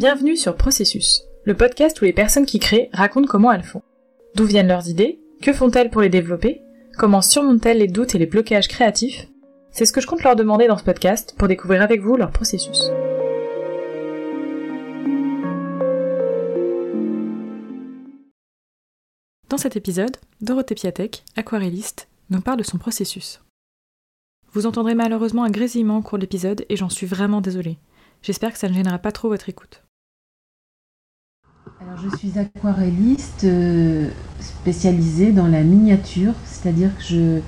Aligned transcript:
Bienvenue 0.00 0.36
sur 0.36 0.56
Processus, 0.56 1.24
le 1.44 1.54
podcast 1.54 2.00
où 2.00 2.06
les 2.06 2.14
personnes 2.14 2.46
qui 2.46 2.58
créent 2.58 2.88
racontent 2.94 3.26
comment 3.26 3.52
elles 3.52 3.62
font. 3.62 3.82
D'où 4.34 4.46
viennent 4.46 4.68
leurs 4.68 4.88
idées 4.88 5.20
Que 5.42 5.52
font-elles 5.52 5.90
pour 5.90 6.00
les 6.00 6.08
développer 6.08 6.62
Comment 6.96 7.20
surmontent-elles 7.20 7.78
les 7.78 7.86
doutes 7.86 8.14
et 8.14 8.18
les 8.18 8.24
blocages 8.24 8.68
créatifs? 8.68 9.28
C'est 9.70 9.84
ce 9.84 9.92
que 9.92 10.00
je 10.00 10.06
compte 10.06 10.22
leur 10.22 10.36
demander 10.36 10.68
dans 10.68 10.78
ce 10.78 10.84
podcast 10.84 11.34
pour 11.36 11.48
découvrir 11.48 11.82
avec 11.82 12.00
vous 12.00 12.16
leur 12.16 12.30
processus. 12.30 12.90
Dans 19.50 19.58
cet 19.58 19.76
épisode, 19.76 20.16
Dorothée 20.40 20.74
Piatek, 20.74 21.24
aquarelliste, 21.36 22.08
nous 22.30 22.40
parle 22.40 22.58
de 22.58 22.64
son 22.64 22.78
processus. 22.78 23.40
Vous 24.52 24.66
entendrez 24.66 24.96
malheureusement 24.96 25.44
un 25.44 25.50
grésillement 25.50 25.98
au 25.98 26.02
cours 26.02 26.18
de 26.18 26.22
l'épisode 26.22 26.64
et 26.68 26.76
j'en 26.76 26.88
suis 26.88 27.06
vraiment 27.06 27.40
désolée. 27.40 27.78
J'espère 28.20 28.52
que 28.52 28.58
ça 28.58 28.68
ne 28.68 28.74
gênera 28.74 28.98
pas 28.98 29.12
trop 29.12 29.28
votre 29.28 29.48
écoute. 29.48 29.84
Alors, 31.80 31.96
je 31.96 32.16
suis 32.16 32.36
aquarelliste 32.36 33.44
euh, 33.44 34.08
spécialisée 34.40 35.30
dans 35.30 35.46
la 35.46 35.62
miniature, 35.62 36.34
c'est-à-dire 36.44 36.90
que 36.96 37.02
je 37.04 37.40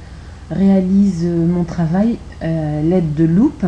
réalise 0.51 1.24
mon 1.24 1.65
travail 1.65 2.19
à 2.41 2.83
l'aide 2.83 3.15
de 3.15 3.24
loupes, 3.24 3.66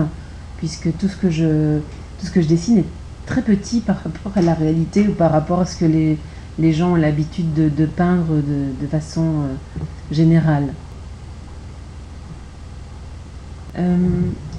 puisque 0.59 0.97
tout 0.97 1.09
ce 1.09 1.17
que 1.17 1.29
je, 1.29 1.81
tout 2.21 2.27
ce 2.27 2.31
que 2.31 2.41
je 2.41 2.47
dessine 2.47 2.79
est 2.79 2.87
très 3.27 3.43
petit 3.43 3.81
par 3.81 4.03
rapport 4.03 4.33
à 4.37 4.43
la 4.43 4.55
réalité 4.55 5.09
ou 5.09 5.13
par 5.13 5.33
rapport 5.33 5.61
à 5.61 5.67
ce 5.67 5.77
que 5.77 5.87
les, 5.87 6.19
les 6.59 6.73
gens 6.73 6.93
ont 6.93 6.97
l'habitude 6.97 7.53
de, 7.53 7.87
peindre 7.87 8.37
de, 8.37 8.87
façon 8.87 9.23
euh, 9.23 9.55
générale. 10.13 10.73
Euh, 13.79 13.97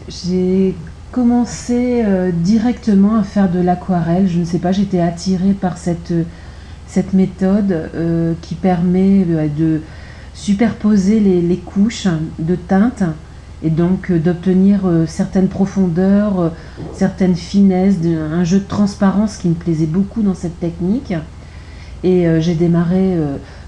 j'ai 0.08 0.76
commencé 1.16 2.04
euh, 2.04 2.30
directement 2.34 3.16
à 3.16 3.24
faire 3.24 3.50
de 3.50 3.60
l'aquarelle. 3.60 4.28
Je 4.28 4.38
ne 4.38 4.44
sais 4.44 4.60
pas, 4.60 4.74
j'étais 4.74 5.00
attirée 5.00 5.54
par 5.54 5.78
cette, 5.78 6.14
cette 6.88 7.14
méthode 7.14 7.72
euh, 7.72 8.34
qui 8.42 8.54
permet 8.54 9.26
euh, 9.30 9.48
de 9.48 9.82
superposer 10.34 11.22
les, 11.22 11.56
couches 11.56 12.10
de 12.38 12.56
teintes 12.56 13.04
et 13.64 13.70
donc 13.70 14.12
d'obtenir 14.12 14.82
certaines 15.08 15.48
profondeurs, 15.48 16.52
certaines 16.94 17.38
finesses, 17.38 17.96
un 18.06 18.44
jeu 18.44 18.60
de 18.60 18.68
transparence 18.68 19.38
qui 19.38 19.48
me 19.48 19.54
plaisait 19.54 19.86
beaucoup 19.86 20.22
dans 20.22 20.34
cette 20.34 20.60
technique. 20.60 21.14
Et 22.04 22.28
j'ai 22.42 22.54
démarré 22.54 23.18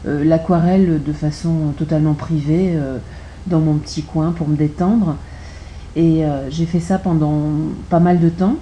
l'aquarelle 0.05 1.01
de 1.01 1.13
façon 1.13 1.71
totalement 1.77 2.15
privée 2.15 2.77
dans 3.47 3.61
mon 3.61 3.75
petit 3.75 4.03
coin 4.03 4.33
pour 4.33 4.49
me 4.49 4.57
détendre. 4.57 5.15
Et 5.97 6.23
euh, 6.23 6.47
j'ai 6.51 6.67
fait 6.67 6.79
ça 6.79 6.99
pendant 6.99 7.41
pas 7.89 7.99
mal 7.99 8.19
de 8.19 8.29
temps. 8.29 8.55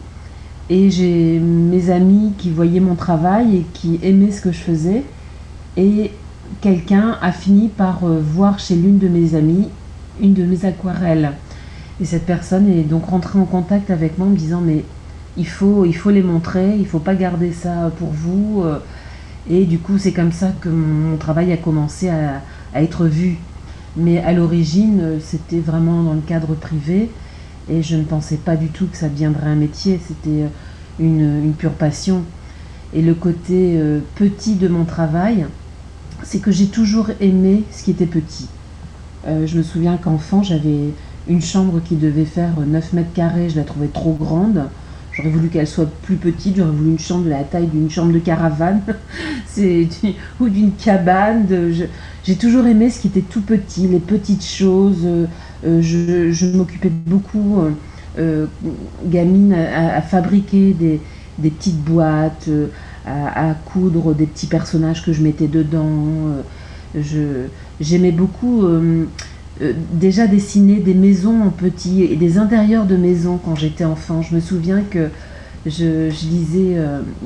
Et 0.69 0.89
j'ai 0.89 1.37
mes 1.37 1.91
amis 1.91 2.31
qui 2.37 2.49
voyaient 2.49 2.79
mon 2.79 2.95
travail 2.95 3.57
et 3.57 3.65
qui 3.73 3.99
aimaient 4.01 4.31
ce 4.31 4.41
que 4.41 4.53
je 4.53 4.59
faisais. 4.59 5.03
Et 5.75 6.11
quelqu'un 6.61 7.17
a 7.21 7.33
fini 7.33 7.67
par 7.67 8.05
euh, 8.05 8.21
voir 8.25 8.57
chez 8.57 8.75
l'une 8.75 8.99
de 8.99 9.09
mes 9.09 9.35
amies 9.35 9.67
une 10.21 10.33
de 10.33 10.43
mes 10.43 10.63
aquarelles. 10.63 11.33
Et 11.99 12.05
cette 12.05 12.25
personne 12.25 12.69
est 12.69 12.83
donc 12.83 13.05
rentrée 13.05 13.37
en 13.37 13.45
contact 13.45 13.91
avec 13.91 14.17
moi 14.17 14.27
en 14.27 14.29
me 14.29 14.37
disant 14.37 14.61
mais 14.61 14.85
il 15.35 15.47
faut, 15.47 15.83
il 15.83 15.93
faut 15.93 16.11
les 16.11 16.23
montrer, 16.23 16.75
il 16.75 16.83
ne 16.83 16.85
faut 16.85 16.99
pas 16.99 17.15
garder 17.15 17.51
ça 17.51 17.91
pour 17.99 18.11
vous. 18.11 18.63
Euh. 18.63 18.79
Et 19.49 19.65
du 19.65 19.77
coup 19.77 19.97
c'est 19.97 20.13
comme 20.13 20.31
ça 20.31 20.53
que 20.61 20.69
mon 20.69 21.17
travail 21.17 21.51
a 21.51 21.57
commencé 21.57 22.07
à, 22.07 22.41
à 22.73 22.81
être 22.81 23.07
vu. 23.07 23.35
Mais 23.97 24.19
à 24.19 24.31
l'origine 24.31 25.19
c'était 25.19 25.59
vraiment 25.59 26.01
dans 26.01 26.13
le 26.13 26.21
cadre 26.21 26.55
privé. 26.55 27.09
Et 27.69 27.81
je 27.81 27.95
ne 27.95 28.03
pensais 28.03 28.37
pas 28.37 28.55
du 28.55 28.67
tout 28.67 28.87
que 28.87 28.97
ça 28.97 29.09
deviendrait 29.09 29.47
un 29.47 29.55
métier, 29.55 29.99
c'était 30.05 30.43
euh, 30.43 31.43
une, 31.43 31.53
pure 31.53 31.71
passion. 31.71 32.23
Et 32.93 33.01
le 33.01 33.15
côté 33.15 33.73
euh, 33.75 33.99
petit 34.15 34.55
de 34.55 34.67
mon 34.67 34.85
travail, 34.85 35.45
c'est 36.23 36.39
que 36.39 36.51
j'ai 36.51 36.67
toujours 36.67 37.09
aimé 37.21 37.63
ce 37.71 37.83
qui 37.83 37.91
était 37.91 38.05
petit. 38.05 38.47
Euh, 39.27 39.47
je 39.47 39.57
me 39.57 39.63
souviens 39.63 39.97
qu'enfant, 39.97 40.43
j'avais 40.43 40.91
une 41.27 41.41
chambre 41.41 41.81
qui 41.83 41.95
devait 41.95 42.25
faire 42.25 42.51
9 42.65 42.93
mètres 42.93 43.13
carrés, 43.13 43.49
je 43.49 43.55
la 43.55 43.63
trouvais 43.63 43.87
trop 43.87 44.13
grande. 44.13 44.65
J'aurais 45.11 45.29
voulu 45.29 45.47
qu'elle 45.47 45.67
soit 45.67 45.89
plus 46.03 46.17
petite, 46.17 46.57
j'aurais 46.57 46.71
voulu 46.71 46.91
une 46.91 46.99
chambre 46.99 47.23
de 47.23 47.29
la 47.29 47.43
taille 47.43 47.67
d'une 47.67 47.89
chambre 47.89 48.11
de 48.13 48.19
caravane 48.19 48.81
ou 50.39 50.49
d'une 50.49 50.73
cabane. 50.73 51.47
J'ai 52.23 52.35
toujours 52.35 52.67
aimé 52.67 52.89
ce 52.91 52.99
qui 52.99 53.07
était 53.07 53.21
tout 53.21 53.41
petit, 53.41 53.87
les 53.87 53.99
petites 53.99 54.45
choses, 54.45 55.07
euh, 55.63 55.81
je, 55.81 56.45
m'occupais 56.55 56.89
beaucoup, 56.89 57.59
euh, 57.59 57.71
euh, 58.19 58.45
gamine, 59.05 59.53
à, 59.53 60.01
fabriquer 60.01 60.73
des, 60.73 60.99
petites 61.41 61.81
boîtes, 61.81 62.49
à, 63.05 63.53
coudre 63.65 64.13
des 64.13 64.25
petits 64.25 64.47
personnages 64.47 65.03
que 65.03 65.13
je 65.13 65.21
mettais 65.21 65.47
dedans. 65.47 66.07
J'aimais 67.81 68.11
beaucoup 68.11 68.63
déjà 69.93 70.27
dessiner 70.27 70.77
des 70.77 70.93
maisons 70.93 71.41
en 71.43 71.49
petit 71.49 72.03
et 72.03 72.15
des 72.15 72.37
intérieurs 72.37 72.85
de 72.85 72.95
maisons 72.95 73.37
quand 73.43 73.55
j'étais 73.55 73.85
enfant. 73.85 74.21
Je 74.21 74.35
me 74.35 74.39
souviens 74.39 74.81
que 74.89 75.09
je, 75.65 76.09
lisais 76.09 76.77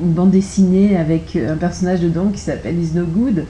une 0.01 0.11
bande 0.11 0.31
dessinée 0.31 0.97
avec 0.97 1.35
un 1.35 1.55
personnage 1.55 2.01
dedans 2.01 2.29
qui 2.33 2.39
s'appelle 2.39 2.79
Is 2.79 2.95
No 2.95 3.05
Good. 3.05 3.45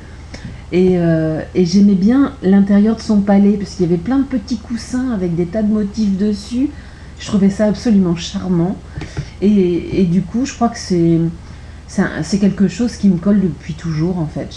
Euh, 0.74 1.42
et, 1.56 1.66
j'aimais 1.66 1.96
bien 1.96 2.34
l'intérieur 2.44 2.96
de 2.96 3.02
son 3.02 3.22
palais, 3.22 3.54
parce 3.54 3.72
qu'il 3.72 3.86
y 3.86 3.90
avait 3.90 3.98
plein 3.98 4.20
de 4.20 4.26
petits 4.26 4.58
coussins 4.58 5.12
avec 5.12 5.36
des 5.36 5.46
tas 5.46 5.64
de 5.64 5.72
motifs 5.72 6.18
dessus. 6.18 6.70
Je 7.20 7.28
trouvais 7.28 7.50
ça 7.50 7.66
absolument 7.66 8.16
charmant. 8.16 8.78
Et, 9.42 10.06
du 10.10 10.22
coup, 10.22 10.46
je 10.46 10.54
crois 10.54 10.70
que 10.70 10.78
c'est, 10.78 12.38
quelque 12.40 12.68
chose 12.68 12.96
qui 12.98 13.10
me 13.10 13.18
colle 13.18 13.42
depuis 13.42 13.74
toujours, 13.74 14.20
en 14.20 14.28
fait. 14.28 14.50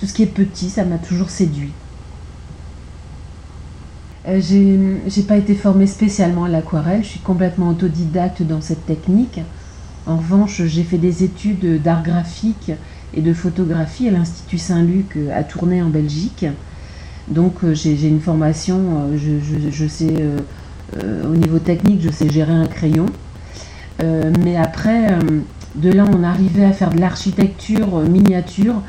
tout 0.00 0.06
ce 0.06 0.12
qui 0.12 0.22
est 0.22 0.26
petit, 0.26 0.70
ça 0.70 0.84
m'a 0.84 0.98
toujours 0.98 1.30
séduit. 1.30 1.72
Euh, 4.28 4.40
j'ai 4.40 5.22
pas 5.22 5.36
été 5.36 5.54
formée 5.54 5.86
spécialement 5.86 6.44
à 6.44 6.48
l'aquarelle, 6.48 7.02
je 7.02 7.08
suis 7.08 7.20
complètement 7.20 7.70
autodidacte 7.70 8.42
dans 8.42 8.60
cette 8.60 8.86
technique. 8.86 9.40
En 10.06 10.16
revanche, 10.16 10.62
j'ai 10.64 10.84
fait 10.84 10.98
des 10.98 11.24
études 11.24 11.82
d'art 11.82 12.02
graphique 12.02 12.72
et 13.14 13.20
de 13.20 13.32
photographie 13.32 14.08
à 14.08 14.10
l'Institut 14.10 14.58
Saint-Luc 14.58 15.16
euh, 15.16 15.38
à 15.38 15.42
Tournai 15.42 15.82
en 15.82 15.88
Belgique. 15.88 16.46
Donc 17.28 17.64
euh, 17.64 17.74
j'ai 17.74 18.08
une 18.08 18.20
formation, 18.20 19.10
euh, 19.12 19.70
je, 19.70 19.86
sais, 19.86 20.14
au 21.24 21.36
niveau 21.36 21.58
technique, 21.58 22.02
je 22.02 22.10
sais 22.10 22.28
gérer 22.28 22.52
un 22.52 22.66
crayon. 22.66 23.06
mais 24.44 24.56
après, 24.56 25.16
de 25.74 25.90
là, 25.90 26.04
on 26.12 26.22
arrivait 26.22 26.64
à 26.64 26.72
faire 26.72 26.90
de 26.90 27.00
l'architecture 27.00 28.00
miniature. 28.00 28.82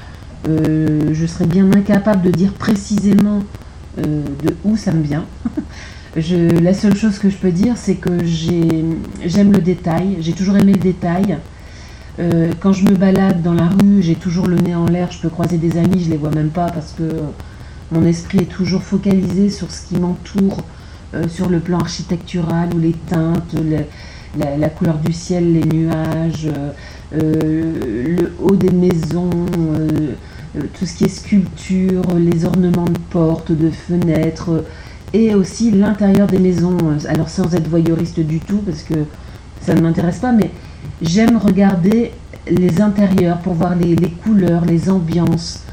je 0.45 1.25
serais 1.25 1.45
bien 1.45 1.72
incapable 1.72 2.23
de 2.23 2.31
dire 2.31 2.51
précisément 2.51 3.41
de 3.97 4.55
où 4.66 4.75
ça 4.75 4.91
me 4.91 5.01
vient. 5.01 5.25
La 6.61 6.73
seule 6.73 6.95
chose 6.95 7.19
que 7.19 7.29
je 7.29 7.38
peux 7.38 7.51
dire, 7.51 7.78
c'est 7.78 7.95
que 7.95 8.25
j'aime 8.25 9.51
le 9.53 9.61
détail, 9.61 10.17
j'ai 10.19 10.34
toujours 10.34 10.57
aimé 10.57 10.73
le 10.73 10.79
détail. 10.79 11.38
Euh, 12.19 12.51
quand 12.59 12.74
je 12.74 12.85
me 12.85 12.96
balade 12.96 13.41
dans 13.41 13.53
la 13.53 13.68
rue, 13.68 14.01
j'ai 14.01 14.16
toujours 14.16 14.47
le 14.47 14.57
nez 14.57 14.75
en 14.75 14.85
l'air, 14.85 15.12
je 15.12 15.19
peux 15.19 15.29
croiser 15.29 15.57
des 15.57 15.78
amis, 15.78 16.03
je 16.03 16.12
les 16.12 16.18
vois 16.18 16.29
même 16.29 16.50
pas 16.50 16.69
parce 16.69 16.94
que 16.94 17.03
mon 17.91 18.06
esprit 18.06 18.40
est 18.40 18.51
toujours 18.51 18.84
focalisé 18.84 19.50
sur 19.50 19.72
ce 19.72 19.88
qui 19.88 20.00
m'entoure, 20.00 20.62
euh, 21.16 21.28
sur 21.28 21.50
le 21.50 21.59
plan 21.59 21.79
architectural 21.79 22.69
ou 22.75 22.79
les 22.79 22.94
teintes, 22.94 23.56
la, 24.38 24.69
couleur 24.69 24.97
du 25.00 25.13
ciel, 25.13 25.53
les 25.53 25.63
nuages, 25.63 26.47
euh, 27.16 28.16
le 28.18 28.34
haut 28.41 28.56
des 28.56 28.72
maisons, 28.72 29.29
tout 30.73 30.85
ce 30.85 30.96
qui 30.96 31.06
est 31.06 31.09
sculpture, 31.09 32.03
les 32.18 32.46
ornements 32.46 32.85
de 32.85 32.97
portes, 33.09 33.52
de 33.52 33.69
fenêtres, 33.69 34.63
et 35.13 35.35
aussi 35.35 35.72
l'intérieur 35.72 36.28
des 36.28 36.40
maisons. 36.40 36.78
Alors 37.07 37.29
sans 37.29 37.53
être 37.53 37.67
voyeuriste 37.67 38.20
du 38.20 38.40
tout 38.40 38.58
parce 38.66 38.82
que 38.84 38.96
ça 39.61 39.76
ne 39.76 39.82
m'intéresse 39.82 40.20
pas, 40.20 40.32
mais 40.32 40.49
j'aime 41.02 41.38
regarder 41.38 42.12
les 42.47 42.82
intérieurs 42.82 43.40
pour 43.40 43.53
voir 43.53 43.76
les, 43.76 43.96
couleurs, 44.24 44.66
les 44.66 44.90
ambiances. 44.90 45.64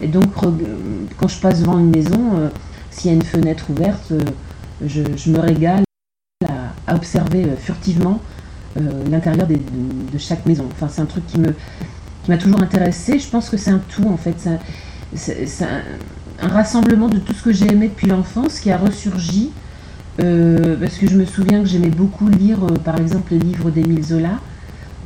Et 0.00 0.08
donc, 0.08 0.24
quand 0.34 1.28
je 1.28 1.40
passe 1.40 1.60
devant 1.60 1.78
une 1.78 1.90
maison, 1.90 2.36
euh, 2.36 2.48
s'il 2.90 3.10
y 3.10 3.14
a 3.14 3.16
une 3.16 3.22
fenêtre 3.22 3.70
ouverte, 3.70 4.12
euh, 4.12 4.20
je, 4.84 5.30
me 5.30 5.38
régale 5.38 5.84
à, 6.86 6.94
observer 6.94 7.44
euh, 7.44 7.56
furtivement 7.56 8.20
l'intérieur 9.10 9.46
de, 9.46 10.18
chaque 10.18 10.44
maison. 10.44 10.66
Enfin, 10.70 10.88
c'est 10.90 11.00
un 11.00 11.06
truc 11.06 11.26
qui 11.26 11.38
me 11.38 11.54
qui 12.24 12.30
m'a 12.30 12.36
toujours 12.36 12.60
intéressé. 12.60 13.18
Je 13.18 13.26
pense 13.26 13.48
que 13.48 13.56
c'est 13.56 13.70
un 13.70 13.80
tout 13.88 14.06
en 14.06 14.18
fait. 14.18 14.36
C'est 15.14 15.64
un, 15.64 16.44
un, 16.44 16.48
rassemblement 16.48 17.08
de 17.08 17.18
tout 17.18 17.32
ce 17.32 17.42
que 17.42 17.52
j'ai 17.52 17.72
aimé 17.72 17.88
depuis 17.88 18.06
l'enfance 18.06 18.60
qui 18.60 18.70
a 18.70 18.76
ressurgi. 18.76 19.50
parce 20.18 20.98
que 20.98 21.06
je 21.08 21.16
me 21.16 21.24
souviens 21.24 21.62
que 21.62 21.68
j'aimais 21.68 21.88
beaucoup 21.88 22.28
lire, 22.28 22.58
par 22.84 23.00
exemple, 23.00 23.32
les 23.32 23.38
livres 23.38 23.70
d'Émile 23.70 24.04
Zola 24.04 24.40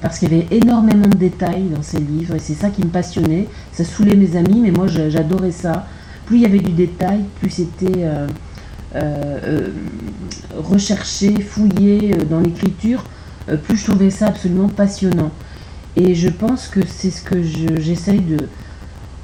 parce 0.01 0.19
qu'il 0.19 0.33
y 0.33 0.37
avait 0.37 0.47
énormément 0.51 1.09
de 1.09 1.17
détails 1.17 1.65
dans 1.65 1.83
ces 1.83 1.99
livres 1.99 2.35
et 2.35 2.39
c'est 2.39 2.55
ça 2.55 2.71
qui 2.71 2.83
me 2.83 2.89
passionnait. 2.89 3.49
Ça 3.73 3.85
saoulait 3.85 4.17
mes 4.17 4.37
amis, 4.37 4.61
mais 4.61 4.71
moi 4.71 4.87
j'adorais 4.87 5.53
ça. 5.53 5.87
Plus 6.27 6.39
il 6.39 6.43
y 6.43 6.47
avait 6.47 6.59
du 6.61 6.73
détail, 6.73 7.25
plus 7.41 7.51
c'était 7.51 8.05
euh, 8.05 8.27
euh, 8.95 9.69
rechercher, 10.57 11.41
fouiller 11.41 12.17
dans 12.31 12.41
l'écriture, 12.41 13.05
plus 13.65 13.77
je 13.77 13.87
trouvais 13.87 14.11
ça 14.11 14.29
absolument 14.29 14.69
passionnant. 14.69 15.33
Et 15.97 16.15
je 16.15 16.29
pense 16.29 16.69
que 16.69 16.81
c'est 16.87 17.11
ce 17.11 17.23
que 17.23 17.43
j'essaye 17.43 18.23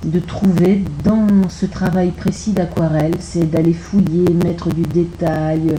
de 0.05 0.21
trouver 0.21 0.83
dans 1.05 1.49
ce 1.49 1.65
travail 1.65 2.11
précis 2.11 2.53
d'aquarelle, 2.53 3.15
c'est 3.21 3.49
d'aller 3.49 3.73
fouiller, 3.73 4.29
mettre 4.45 4.69
du 4.69 4.83
détail. 4.83 5.77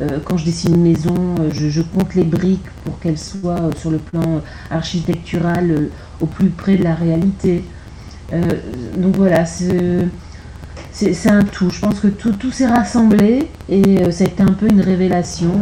Euh, 0.00 0.18
quand 0.24 0.36
je 0.36 0.44
dessine 0.44 0.74
une 0.74 0.82
maison, 0.82 1.14
euh, 1.38 1.50
je, 1.52 1.80
compte 1.80 2.14
les 2.14 2.24
briques 2.24 2.66
pour 2.84 2.98
qu'elles 2.98 3.18
soient 3.18 3.60
euh, 3.60 3.70
sur 3.76 3.90
le 3.90 3.98
plan 3.98 4.42
architectural 4.70 5.88
au 6.20 6.26
plus 6.26 6.48
près 6.48 6.76
de 6.76 6.82
la 6.82 6.94
réalité. 6.94 7.64
donc 8.96 9.16
voilà, 9.16 9.44
c'est 9.44 11.30
un 11.30 11.44
tout. 11.44 11.70
Je 11.70 11.80
pense 11.80 12.00
que 12.00 12.08
tout, 12.08 12.50
s'est 12.50 12.66
rassemblé 12.66 13.48
et 13.68 14.10
ça 14.10 14.24
a 14.24 14.26
été 14.26 14.42
un 14.42 14.52
peu 14.52 14.66
une 14.68 14.80
révélation, 14.80 15.52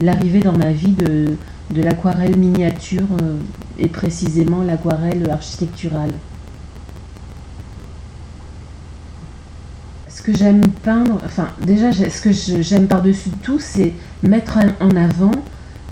l'arrivée 0.00 0.40
dans 0.40 0.56
ma 0.56 0.72
vie 0.72 0.92
de 0.92 1.82
l'aquarelle 1.82 2.36
miniature 2.36 3.06
et 3.78 3.88
précisément 3.88 4.62
l'aquarelle 4.62 5.30
architecturale. 5.30 6.12
Ce 10.14 10.22
que 10.22 10.32
j'aime 10.32 10.62
peindre, 10.84 11.18
enfin 11.26 11.48
déjà 11.66 11.92
ce 11.92 12.22
que 12.22 12.30
j'aime 12.62 12.86
par-dessus 12.86 13.30
tout, 13.42 13.58
c'est 13.58 13.92
mettre 14.22 14.58
en 14.80 14.90
avant 14.94 15.32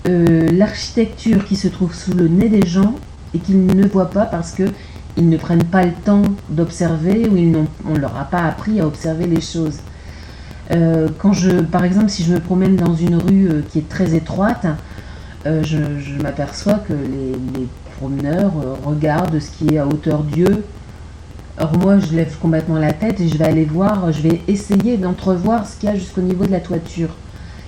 euh, 0.07 0.47
l'architecture 0.49 1.43
qui 1.43 1.57
se 1.57 1.67
trouve 1.67 1.93
sous 1.93 2.13
le 2.13 2.29
nez 2.29 2.47
des 2.47 2.65
gens 2.65 2.95
et 3.33 3.39
qu'ils 3.39 3.65
ne 3.65 3.85
voient 3.85 4.09
pas 4.09 4.23
parce 4.23 4.53
que 4.53 4.63
ils 5.17 5.27
ne 5.27 5.35
prennent 5.35 5.65
pas 5.65 5.83
le 5.83 5.91
temps 5.91 6.21
d'observer 6.49 7.27
ou 7.27 7.37
on 7.85 7.93
ne 7.93 7.99
leur 7.99 8.15
a 8.15 8.23
pas 8.23 8.43
appris 8.43 8.79
à 8.79 8.87
observer 8.87 9.27
les 9.27 9.41
choses. 9.41 9.79
Euh, 10.71 11.09
quand 11.19 11.33
je, 11.33 11.59
par 11.59 11.83
exemple, 11.83 12.09
si 12.09 12.23
je 12.23 12.33
me 12.33 12.39
promène 12.39 12.77
dans 12.77 12.95
une 12.95 13.17
rue 13.17 13.49
euh, 13.49 13.61
qui 13.69 13.79
est 13.79 13.89
très 13.89 14.15
étroite, 14.15 14.65
je, 15.45 15.77
m'aperçois 16.21 16.75
que 16.75 16.93
les, 16.93 17.59
les 17.59 17.67
promeneurs 17.97 18.53
regardent 18.85 19.39
ce 19.39 19.51
qui 19.51 19.75
est 19.75 19.77
à 19.77 19.85
hauteur 19.85 20.23
d'yeux 20.23 20.63
alors 21.57 21.77
moi, 21.77 21.99
je 21.99 22.15
lève 22.15 22.35
complètement 22.39 22.79
la 22.79 22.93
tête 22.93 23.21
et 23.21 23.27
je 23.27 23.37
vais 23.37 23.45
aller 23.45 23.65
voir, 23.65 24.11
je 24.11 24.21
vais 24.21 24.41
essayer 24.47 24.97
d'entrevoir 24.97 25.67
ce 25.67 25.79
qu'il 25.79 25.87
y 25.87 25.91
a 25.91 25.95
jusqu'au 25.95 26.21
niveau 26.21 26.45
de 26.45 26.51
la 26.51 26.59
toiture. 26.59 27.09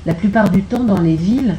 La 0.08 0.16
plupart 0.16 0.50
du 0.50 0.64
temps, 0.64 0.84
dans 0.84 1.00
les 1.00 1.16
villes, 1.16 1.56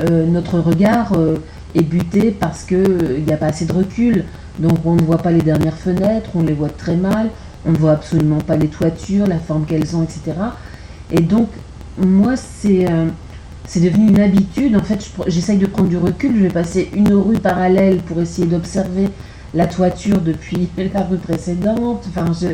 euh, 0.00 0.24
notre 0.24 0.60
regard 0.60 1.12
euh, 1.12 1.36
est 1.74 1.82
buté 1.82 2.30
parce 2.30 2.64
qu'il 2.64 2.78
euh, 2.78 3.20
n'y 3.20 3.32
a 3.32 3.36
pas 3.36 3.46
assez 3.46 3.66
de 3.66 3.72
recul. 3.74 4.24
Donc 4.58 4.78
on 4.86 4.94
ne 4.94 5.02
voit 5.02 5.18
pas 5.18 5.30
les 5.30 5.42
dernières 5.42 5.76
fenêtres, 5.76 6.30
on 6.34 6.42
les 6.42 6.54
voit 6.54 6.70
très 6.70 6.96
mal, 6.96 7.28
on 7.66 7.72
ne 7.72 7.76
voit 7.76 7.92
absolument 7.92 8.40
pas 8.40 8.56
les 8.56 8.68
toitures, 8.68 9.26
la 9.26 9.38
forme 9.38 9.66
qu'elles 9.66 9.94
ont, 9.94 10.02
etc. 10.02 10.36
Et 11.10 11.20
donc, 11.20 11.48
moi, 11.98 12.34
c'est 12.36 12.86
c'est 13.66 13.80
devenu 13.80 14.08
une 14.08 14.20
habitude. 14.20 14.76
En 14.76 14.82
fait, 14.82 15.10
j'essaye 15.26 15.58
de 15.58 15.66
prendre 15.66 15.88
du 15.88 15.98
recul. 15.98 16.34
Je 16.36 16.42
vais 16.42 16.48
passer 16.48 16.90
une 16.94 17.12
rue 17.12 17.38
parallèle 17.38 17.98
pour 17.98 18.20
essayer 18.20 18.46
d'observer 18.46 19.08
la 19.54 19.66
toiture 19.66 20.20
depuis 20.20 20.68
la 20.94 21.02
rue 21.02 21.18
précédente. 21.18 22.04
Enfin, 22.08 22.32
je, 22.32 22.48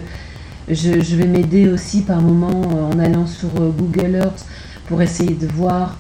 je, 0.69 1.17
vais 1.17 1.27
m'aider 1.27 1.69
aussi 1.69 2.03
par 2.03 2.21
moment 2.21 2.63
euh, 2.75 2.95
en 2.95 2.99
allant 2.99 3.27
sur 3.27 3.49
euh, 3.61 3.71
Google 3.71 4.17
Earth 4.17 4.47
pour 4.87 5.03
essayer 5.03 5.35
de 5.35 5.47
voir, 5.47 5.99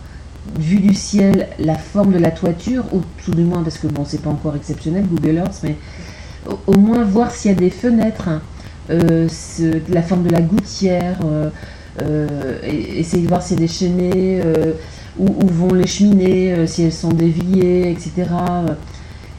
vu 0.58 0.78
du 0.78 0.94
ciel, 0.94 1.48
la 1.58 1.76
forme 1.76 2.12
de 2.12 2.18
la 2.18 2.30
toiture, 2.30 2.84
ou 2.92 3.00
tout 3.24 3.32
du 3.32 3.42
moins, 3.42 3.62
parce 3.62 3.78
que 3.78 3.86
bon, 3.86 4.04
c'est 4.04 4.22
pas 4.22 4.30
encore 4.30 4.56
exceptionnel 4.56 5.06
Google 5.06 5.36
Earth, 5.36 5.60
mais 5.62 5.76
au, 6.66 6.76
moins 6.76 7.02
voir 7.04 7.30
s'il 7.30 7.50
y 7.50 7.54
a 7.54 7.56
des 7.56 7.70
fenêtres, 7.70 8.28
hein. 8.28 8.42
euh, 8.90 9.26
la 9.88 10.02
forme 10.02 10.24
de 10.24 10.30
la 10.30 10.42
gouttière, 10.42 11.18
essayer 12.62 13.22
de 13.22 13.28
voir 13.28 13.42
s'il 13.42 13.58
y 13.58 13.64
a 13.64 13.66
des 13.66 13.72
cheminées, 13.72 14.42
où, 15.18 15.46
vont 15.46 15.72
les 15.72 15.86
cheminées, 15.86 16.66
si 16.66 16.82
elles 16.82 16.92
sont 16.92 17.12
déviées, 17.12 17.90
etc. 17.90 18.28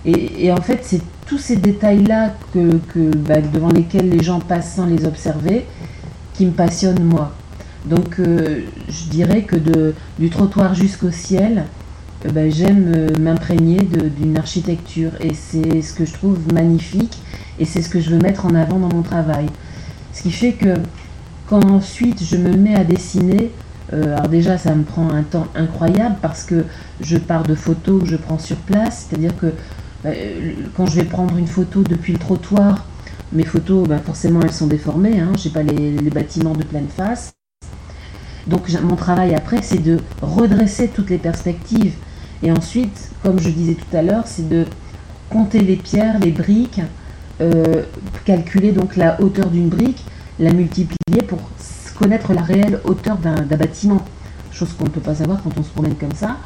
Et, 0.05 0.51
en 0.51 0.61
fait, 0.61 0.79
c'est 0.83 1.01
tous 1.25 1.37
ces 1.37 1.55
détails-là 1.55 2.33
que, 2.53 3.15
bah, 3.15 3.41
devant 3.41 3.69
lesquels 3.69 4.09
les 4.09 4.23
gens 4.23 4.39
passent 4.39 4.75
sans 4.75 4.85
les 4.85 5.05
observer 5.05 5.65
qui 6.33 6.45
me 6.45 6.51
passionnent 6.51 7.03
moi. 7.03 7.33
Donc 7.85 8.19
euh, 8.19 8.61
je 8.89 9.09
dirais 9.09 9.43
que 9.43 9.55
du 10.19 10.29
trottoir 10.29 10.73
jusqu'au 10.73 11.11
ciel, 11.11 11.65
euh, 12.25 12.31
bah, 12.31 12.49
j'aime 12.49 12.91
euh, 12.95 13.09
m'imprégner 13.19 13.77
d'une 13.79 14.37
architecture 14.37 15.11
et 15.21 15.33
c'est 15.33 15.81
ce 15.81 15.93
que 15.93 16.05
je 16.05 16.13
trouve 16.13 16.39
magnifique 16.53 17.19
et 17.59 17.65
c'est 17.65 17.81
ce 17.81 17.89
que 17.89 17.99
je 17.99 18.09
veux 18.09 18.19
mettre 18.19 18.45
en 18.45 18.55
avant 18.55 18.79
dans 18.79 18.93
mon 18.93 19.03
travail. 19.03 19.45
Ce 20.13 20.23
qui 20.23 20.31
fait 20.31 20.53
que 20.53 20.73
quand 21.47 21.63
ensuite 21.65 22.23
je 22.23 22.37
me 22.37 22.55
mets 22.55 22.75
à 22.75 22.83
dessiner, 22.83 23.51
alors 23.93 24.27
déjà 24.27 24.57
ça 24.57 24.73
me 24.73 24.83
prend 24.83 25.09
un 25.11 25.21
temps 25.21 25.45
incroyable 25.53 26.15
parce 26.21 26.43
que 26.43 26.65
je 27.01 27.17
pars 27.17 27.43
de 27.43 27.53
photos 27.53 28.01
que 28.01 28.07
je 28.07 28.15
prends 28.15 28.39
sur 28.39 28.55
place, 28.57 29.07
c'est-à-dire 29.07 29.37
que 29.37 29.53
quand 30.75 30.85
je 30.85 30.95
vais 30.95 31.05
prendre 31.05 31.37
une 31.37 31.47
photo 31.47 31.81
depuis 31.81 32.13
le 32.13 32.19
trottoir, 32.19 32.85
mes 33.31 33.43
photos, 33.43 33.87
ben, 33.87 33.99
forcément, 33.99 34.41
elles 34.41 34.53
sont 34.53 34.67
déformées. 34.67 35.19
Hein, 35.19 35.33
je 35.37 35.47
n'ai 35.47 35.53
pas 35.53 35.63
les, 35.63 36.09
bâtiments 36.09 36.53
de 36.53 36.63
pleine 36.63 36.87
face. 36.87 37.33
Donc 38.47 38.69
mon 38.83 38.95
travail 38.95 39.33
après, 39.33 39.61
c'est 39.61 39.81
de 39.81 39.99
redresser 40.21 40.89
toutes 40.89 41.09
les 41.09 41.17
perspectives. 41.17 41.95
Et 42.43 42.51
ensuite, 42.51 43.11
comme 43.23 43.39
je 43.39 43.49
disais 43.49 43.73
tout 43.73 43.97
à 43.97 44.01
l'heure, 44.01 44.27
c'est 44.27 44.47
de 44.47 44.65
compter 45.29 45.59
les 45.59 45.75
pierres, 45.75 46.19
les 46.19 46.31
briques, 46.31 46.81
euh, 47.41 47.83
calculer 48.23 48.71
donc 48.71 48.95
la 48.95 49.19
hauteur 49.21 49.49
d'une 49.49 49.69
brique, 49.69 50.05
la 50.39 50.53
multiplier 50.53 51.23
pour 51.27 51.39
connaître 51.97 52.33
la 52.33 52.41
réelle 52.41 52.79
hauteur 52.83 53.17
d'un 53.17 53.41
bâtiment. 53.57 54.05
Chose 54.51 54.73
qu'on 54.73 54.85
ne 54.85 54.89
peut 54.89 55.01
pas 55.01 55.15
savoir 55.15 55.41
quand 55.43 55.57
on 55.57 55.63
se 55.63 55.69
promène 55.69 55.95
comme 55.95 56.13
ça. 56.13 56.37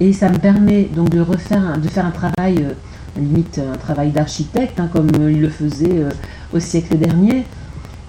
Et 0.00 0.12
ça 0.12 0.28
me 0.28 0.38
permet 0.38 0.84
donc 0.84 1.10
de 1.10 1.24
faire 1.24 2.06
un 2.06 2.10
travail, 2.10 2.56
euh, 2.58 2.72
limite 3.20 3.58
un 3.58 3.76
travail 3.76 4.12
d'architecte, 4.12 4.78
hein, 4.78 4.88
comme 4.92 5.08
il 5.28 5.40
le 5.40 5.48
faisait 5.48 5.98
euh, 5.98 6.10
au 6.52 6.60
siècle 6.60 6.96
dernier. 6.96 7.44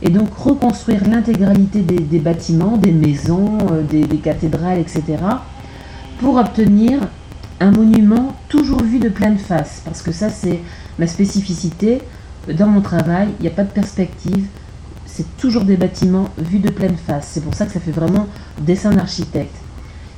Et 0.01 0.09
donc 0.09 0.33
reconstruire 0.33 1.01
l'intégralité 1.09 1.81
des, 1.81 2.19
bâtiments, 2.19 2.77
des 2.77 2.91
maisons, 2.91 3.57
euh, 3.71 3.81
des, 3.81 4.18
cathédrales, 4.18 4.77
etc. 4.77 5.03
pour 6.19 6.36
obtenir 6.36 7.00
un 7.59 7.71
monument 7.71 8.35
toujours 8.47 8.81
vu 8.83 9.00
de 9.00 9.09
pleine 9.09 9.38
face. 9.38 9.81
Parce 9.83 10.01
que 10.01 10.12
ça, 10.12 10.30
c'est 10.30 10.59
ma 11.00 11.07
spécificité. 11.07 12.01
Dans 12.53 12.68
mon 12.68 12.81
travail, 12.81 13.30
il 13.39 13.44
n'y 13.44 13.50
a 13.50 13.51
pas 13.51 13.63
de 13.63 13.71
perspective. 13.71 14.45
C'est 15.06 15.35
toujours 15.38 15.65
des 15.65 15.75
bâtiments 15.75 16.30
vus 16.38 16.59
de 16.59 16.69
pleine 16.69 16.95
face. 16.95 17.31
C'est 17.33 17.44
pour 17.44 17.56
ça 17.56 17.65
que 17.65 17.74
ça 17.74 17.80
fait 17.80 17.92
vraiment 17.92 18.27
dessin 18.62 18.92
d'architecte. 18.92 19.56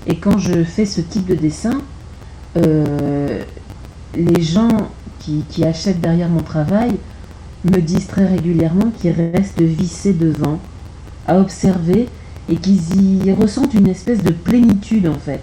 Et 0.08 0.16
quand 0.16 0.38
je 0.38 0.64
fais 0.64 0.86
ce 0.86 1.02
type 1.02 1.28
de 1.28 1.36
dessin, 1.36 1.82
euh, 2.58 3.44
les 4.16 4.42
gens 4.42 4.90
qui, 5.20 5.64
achètent 5.64 6.02
derrière 6.02 6.30
mon 6.30 6.42
travail 6.42 6.94
me 7.66 7.80
disent 7.80 8.08
très 8.08 8.26
régulièrement 8.26 8.92
qu'ils 9.00 9.12
restent 9.12 9.62
vissés 9.62 10.14
devant, 10.14 10.60
à 11.28 11.40
observer, 11.40 12.10
et 12.50 12.56
qu'ils 12.56 13.26
y 13.26 13.32
ressentent 13.32 13.76
une 13.76 13.88
espèce 13.88 14.24
de 14.24 14.32
plénitude 14.32 15.08
en 15.08 15.20
fait. 15.20 15.42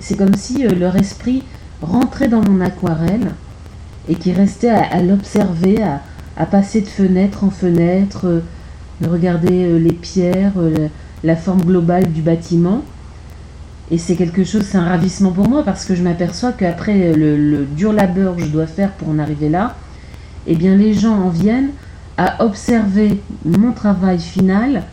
C'est 0.00 0.16
comme 0.16 0.34
si 0.34 0.66
euh, 0.66 0.74
leur 0.74 0.96
esprit 0.96 1.44
rentrait 1.80 2.28
dans 2.28 2.42
mon 2.42 2.60
aquarelle 2.60 3.30
et 4.08 4.16
qu'ils 4.16 4.34
restaient 4.34 4.68
à, 4.68 5.00
l'observer, 5.00 5.78
à, 6.36 6.46
passer 6.46 6.80
de 6.80 6.88
fenêtre 6.88 7.44
en 7.44 7.50
fenêtre, 7.50 8.26
euh, 8.26 8.40
de 9.00 9.08
regarder 9.08 9.78
les 9.78 9.92
pierres, 9.92 10.52
la 11.24 11.36
forme 11.36 11.62
globale 11.62 12.12
du 12.12 12.22
bâtiment 12.22 12.82
et 13.90 13.98
c'est 13.98 14.16
quelque 14.16 14.44
chose, 14.44 14.62
c'est 14.62 14.78
un 14.78 14.88
ravissement 14.88 15.30
pour 15.30 15.48
moi 15.48 15.62
parce 15.62 15.84
que 15.84 15.94
je 15.94 16.02
m'aperçois 16.02 16.52
qu'après 16.52 17.12
le, 17.12 17.66
dur 17.66 17.92
labeur 17.92 18.36
que 18.36 18.42
je 18.42 18.48
dois 18.48 18.66
faire 18.66 18.90
pour 18.92 19.08
en 19.08 19.18
arriver 19.18 19.48
là, 19.48 19.76
eh 20.46 20.54
bien 20.54 20.74
les 20.74 20.94
gens 20.94 21.14
en 21.14 21.28
viennent 21.28 21.70
à 22.16 22.44
observer 22.44 23.20
mon 23.44 23.72
travail 23.72 24.18
final 24.18 24.84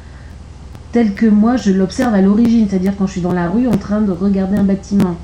tel 0.91 1.13
que 1.13 1.25
moi 1.25 1.55
je 1.55 1.71
l'observe 1.71 2.13
à 2.13 2.21
l'origine, 2.21 2.67
c'est-à-dire 2.69 2.93
quand 2.98 3.07
je 3.07 3.13
suis 3.13 3.21
dans 3.21 3.31
la 3.31 3.48
rue 3.48 3.67
en 3.67 3.77
train 3.77 4.01
de 4.01 4.12
regarder 4.12 4.57
un 4.57 4.63
bâtiment. 4.63 5.15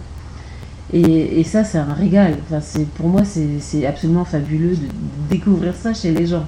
Et, 0.93 1.43
ça, 1.43 1.65
c'est 1.65 1.77
un 1.77 1.93
régal. 1.93 2.35
Enfin, 2.49 2.63
pour 2.95 3.09
moi, 3.09 3.23
c'est 3.25 3.85
absolument 3.85 4.23
fabuleux 4.23 4.75
de 4.75 4.87
découvrir 5.29 5.75
ça 5.75 5.93
chez 5.93 6.11
les 6.11 6.25
gens. 6.25 6.45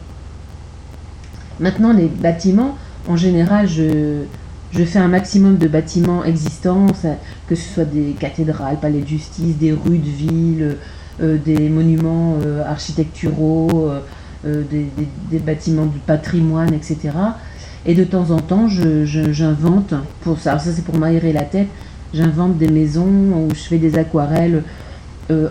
Maintenant, 1.59 1.91
les 1.91 2.05
bâtiments, 2.05 2.77
en 3.09 3.17
général, 3.17 3.67
je, 3.67 4.23
je 4.71 4.83
fais 4.83 4.99
un 4.99 5.07
maximum 5.07 5.57
de 5.57 5.67
bâtiments 5.67 6.23
existants, 6.23 6.87
que 7.47 7.55
ce 7.55 7.73
soit 7.73 7.85
des 7.85 8.15
cathédrales, 8.19 8.79
palais 8.79 9.01
de 9.01 9.07
justice, 9.07 9.57
des 9.57 9.71
rues 9.71 9.97
de 9.97 10.09
ville, 10.09 10.77
euh, 11.21 11.37
des 11.37 11.69
monuments 11.69 12.37
euh, 12.45 12.63
architecturaux, 12.63 13.89
euh, 14.45 14.63
des, 14.69 15.39
bâtiments 15.39 15.85
du 15.85 15.97
patrimoine, 15.99 16.73
etc. 16.73 17.09
Et 17.85 17.95
de 17.95 18.03
temps 18.03 18.29
en 18.29 18.39
temps, 18.39 18.67
j'invente, 18.67 19.93
pour 20.21 20.39
ça, 20.39 20.59
ça 20.59 20.71
c'est 20.71 20.83
pour 20.83 20.97
m'aérer 20.97 21.33
la 21.33 21.43
tête, 21.43 21.67
j'invente 22.13 22.57
des 22.57 22.69
maisons 22.69 23.07
où 23.07 23.49
je 23.49 23.61
fais 23.61 23.77
des 23.77 23.97
aquarelles 23.97 24.63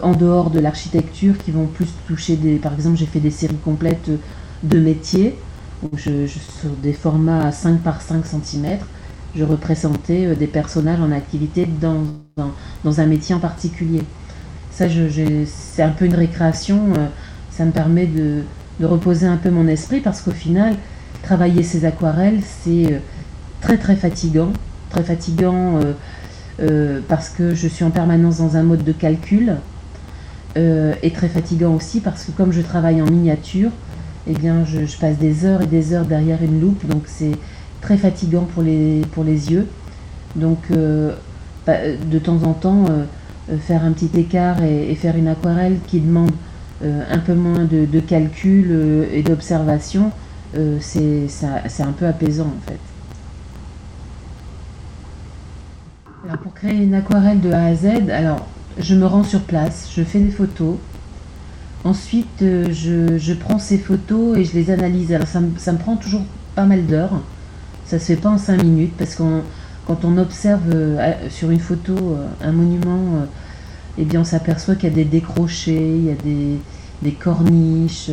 en 0.03 0.13
dehors 0.13 0.51
de 0.51 0.59
l'architecture 0.59 1.39
qui 1.39 1.53
vont 1.53 1.67
plus 1.67 1.87
toucher 2.09 2.35
des. 2.37 2.57
Par 2.57 2.75
exemple, 2.75 2.97
j'ai 2.97 3.07
fait 3.07 3.21
des 3.21 3.31
séries 3.31 3.55
complètes 3.65 4.11
de 4.65 4.81
métiers, 4.81 5.37
sur 5.97 6.71
des 6.83 6.93
formats 6.93 7.47
à 7.47 7.53
5 7.53 7.81
par 7.81 8.03
5 8.03 8.25
cm 8.27 8.79
je 9.39 9.45
représentais 9.45 10.35
des 10.35 10.47
personnages 10.47 11.01
en 11.01 11.13
activité 11.13 11.67
dans, 11.81 12.03
dans, 12.85 13.01
un 13.01 13.07
métier 13.07 13.35
en 13.35 13.39
particulier. 13.39 14.03
Ça, 14.71 14.87
c'est 15.47 15.83
un 15.83 15.91
peu 15.91 16.05
une 16.05 16.15
récréation, 16.15 16.93
ça 17.51 17.65
me 17.65 17.71
permet 17.71 18.07
de, 18.07 18.43
de 18.81 18.87
reposer 18.87 19.27
un 19.27 19.37
peu 19.37 19.51
mon 19.51 19.69
esprit 19.69 20.01
parce 20.01 20.21
qu'au 20.21 20.33
final, 20.33 20.75
travailler 21.23 21.63
ces 21.63 21.85
aquarelles, 21.85 22.41
c'est 22.43 23.01
très 23.61 23.77
très 23.77 23.97
fatigant. 23.97 24.53
Très 24.91 25.03
fatigant 25.03 25.81
parce 27.09 27.29
que 27.29 27.55
je 27.55 27.69
suis 27.69 27.85
en 27.85 27.91
permanence 27.91 28.39
dans 28.39 28.57
un 28.57 28.63
mode 28.63 28.85
de 28.85 28.93
calcul 28.93 29.57
et 30.57 31.13
très 31.13 31.29
fatigant 31.29 31.75
aussi 31.75 32.01
parce 32.01 32.25
que 32.25 32.33
comme 32.33 32.53
je 32.53 32.61
travaille 32.61 33.03
en 33.03 33.07
miniature, 33.07 33.71
eh 34.29 34.35
bien, 34.35 34.65
je, 34.65 34.81
passe 34.99 35.17
des 35.17 35.47
heures 35.47 35.63
et 35.63 35.67
des 35.67 35.95
heures 35.95 36.05
derrière 36.05 36.43
une 36.43 36.61
loupe, 36.61 36.87
donc 36.87 37.05
c'est 37.07 37.33
très 37.81 37.97
fatigant 37.97 38.45
pour 38.45 38.63
les, 38.63 39.03
pour 39.13 39.25
les 39.25 39.51
yeux. 39.51 39.67
Donc, 40.37 40.59
euh, 40.71 41.15
de 41.67 42.19
temps 42.19 42.43
en 42.45 42.53
temps, 42.53 42.85
euh, 42.89 43.57
faire 43.59 43.85
un 43.85 43.93
petit 43.93 44.11
écart 44.19 44.63
et, 44.63 44.95
faire 44.95 45.17
une 45.17 45.29
aquarelle 45.29 45.79
qui 45.87 46.01
demande 46.01 46.31
euh, 46.83 47.03
un 47.11 47.19
peu 47.19 47.35
moins 47.35 47.65
de, 47.65 48.01
calcul 48.01 49.07
et 49.13 49.23
d'observation, 49.23 50.11
c'est 50.81 51.29
un 51.81 51.93
peu 51.93 52.07
apaisant 52.07 52.47
en 52.47 52.71
fait. 52.71 52.79
Alors, 56.25 56.39
pour 56.39 56.53
créer 56.55 56.83
une 56.83 56.95
aquarelle 56.95 57.41
de 57.41 57.53
A 57.53 57.67
à 57.67 57.75
Z, 57.75 58.11
alors 58.11 58.47
je 58.79 58.95
me 58.95 59.07
rends 59.07 59.25
sur 59.25 59.41
place, 59.41 59.89
je 59.95 60.03
fais 60.03 60.21
des 60.21 60.31
photos, 60.31 60.77
Ensuite, 61.85 62.43
euh, 62.43 62.67
je, 62.73 63.33
prends 63.35 63.59
ces 63.59 63.79
photos 63.79 64.37
et 64.37 64.45
je 64.45 64.55
les 64.55 64.71
analyse. 64.71 65.13
Alors, 65.13 65.29
ça, 65.29 65.41
me 65.41 65.79
prend 65.79 65.97
toujours 65.97 66.23
pas 66.55 66.65
mal 66.65 66.87
d'heures. 66.87 67.21
Ça 67.89 67.99
se 67.99 68.05
fait 68.05 68.17
pas 68.17 68.29
en 68.29 68.37
5 68.37 68.63
minutes 68.63 68.93
parce 68.99 69.15
que 69.15 69.23
quand 69.87 70.05
on 70.05 70.19
observe 70.19 70.61
euh, 70.75 71.13
sur 71.31 71.51
une 71.51 71.59
photo 71.59 71.95
euh, 71.95 72.27
un 72.43 72.53
monument, 72.53 73.27
eh 73.97 74.05
bien, 74.05 74.21
on 74.21 74.25
s'aperçoit 74.25 74.75
qu'il 74.75 74.91
y 74.91 74.93
a 74.93 74.95
des 74.95 75.07
décrochés, 75.07 75.97
il 75.97 76.05
y 76.05 76.11
a 76.11 76.15
des, 77.03 77.13
corniches, 77.13 78.11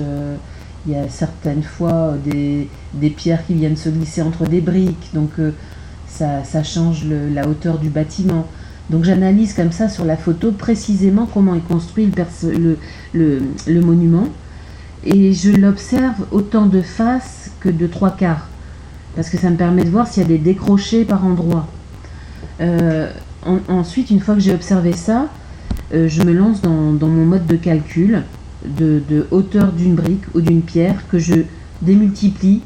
il 0.88 0.94
y 0.94 0.96
a 0.96 1.10
certaines 1.10 1.62
fois 1.62 2.14
des, 2.24 2.70
pierres 3.10 3.46
qui 3.46 3.54
viennent 3.54 3.76
se 3.76 3.90
glisser 3.90 4.22
entre 4.22 4.46
des 4.46 4.62
briques. 4.62 5.10
Donc, 5.14 5.32
ça, 6.08 6.64
change 6.64 7.06
la 7.06 7.48
hauteur 7.48 7.78
du 7.78 7.90
bâtiment. 7.90 8.48
Donc 8.90 9.04
j'analyse 9.04 9.54
comme 9.54 9.72
ça 9.72 9.90
sur 9.90 10.06
la 10.06 10.16
photo 10.16 10.52
précisément 10.52 11.28
comment 11.32 11.56
est 11.56 11.68
construit 11.68 12.10
le, 13.14 13.82
monument 13.82 14.28
et 15.04 15.34
je 15.34 15.52
l'observe 15.52 16.26
autant 16.32 16.68
de 16.68 16.82
face 16.82 17.52
que 17.60 17.70
de 17.70 17.88
trois 17.88 18.12
quarts 18.12 18.48
parce 19.16 19.30
que 19.30 19.38
ça 19.38 19.50
me 19.50 19.56
permet 19.56 19.84
de 19.84 19.90
voir 19.90 20.08
s'il 20.08 20.24
y 20.24 20.26
a 20.26 20.30
des 20.30 20.38
décrochés 20.38 21.06
par 21.06 21.26
endroit. 21.26 21.68
Euh, 22.62 23.10
ensuite, 23.68 24.10
une 24.12 24.20
fois 24.20 24.36
que 24.36 24.42
j'ai 24.42 24.54
observé 24.54 24.94
ça, 24.94 25.28
euh, 25.94 26.08
je 26.08 26.24
me 26.24 26.34
lance 26.34 26.62
dans, 26.62 26.72
mon 26.72 27.26
mode 27.26 27.46
de 27.46 27.56
calcul 27.56 28.24
de, 28.66 29.28
hauteur 29.32 29.72
d'une 29.72 29.96
brique 29.96 30.24
ou 30.34 30.42
d'une 30.42 30.62
pierre 30.62 31.08
que 31.10 31.20
je 31.20 31.36
démultiplie 31.82 32.62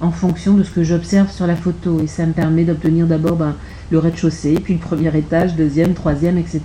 en 0.00 0.10
fonction 0.10 0.54
de 0.54 0.62
ce 0.62 0.70
que 0.70 0.84
j'observe 0.84 1.30
sur 1.30 1.46
la 1.46 1.56
photo 1.56 2.00
et 2.00 2.06
ça 2.06 2.26
me 2.26 2.32
permet 2.32 2.64
d'obtenir 2.64 3.06
d'abord 3.06 3.36
ben, 3.36 3.56
le 3.90 3.98
rez-de-chaussée, 3.98 4.54
puis 4.62 4.74
le 4.74 4.80
premier 4.80 5.16
étage, 5.16 5.56
deuxième, 5.56 5.94
troisième, 5.94 6.38
etc. 6.38 6.62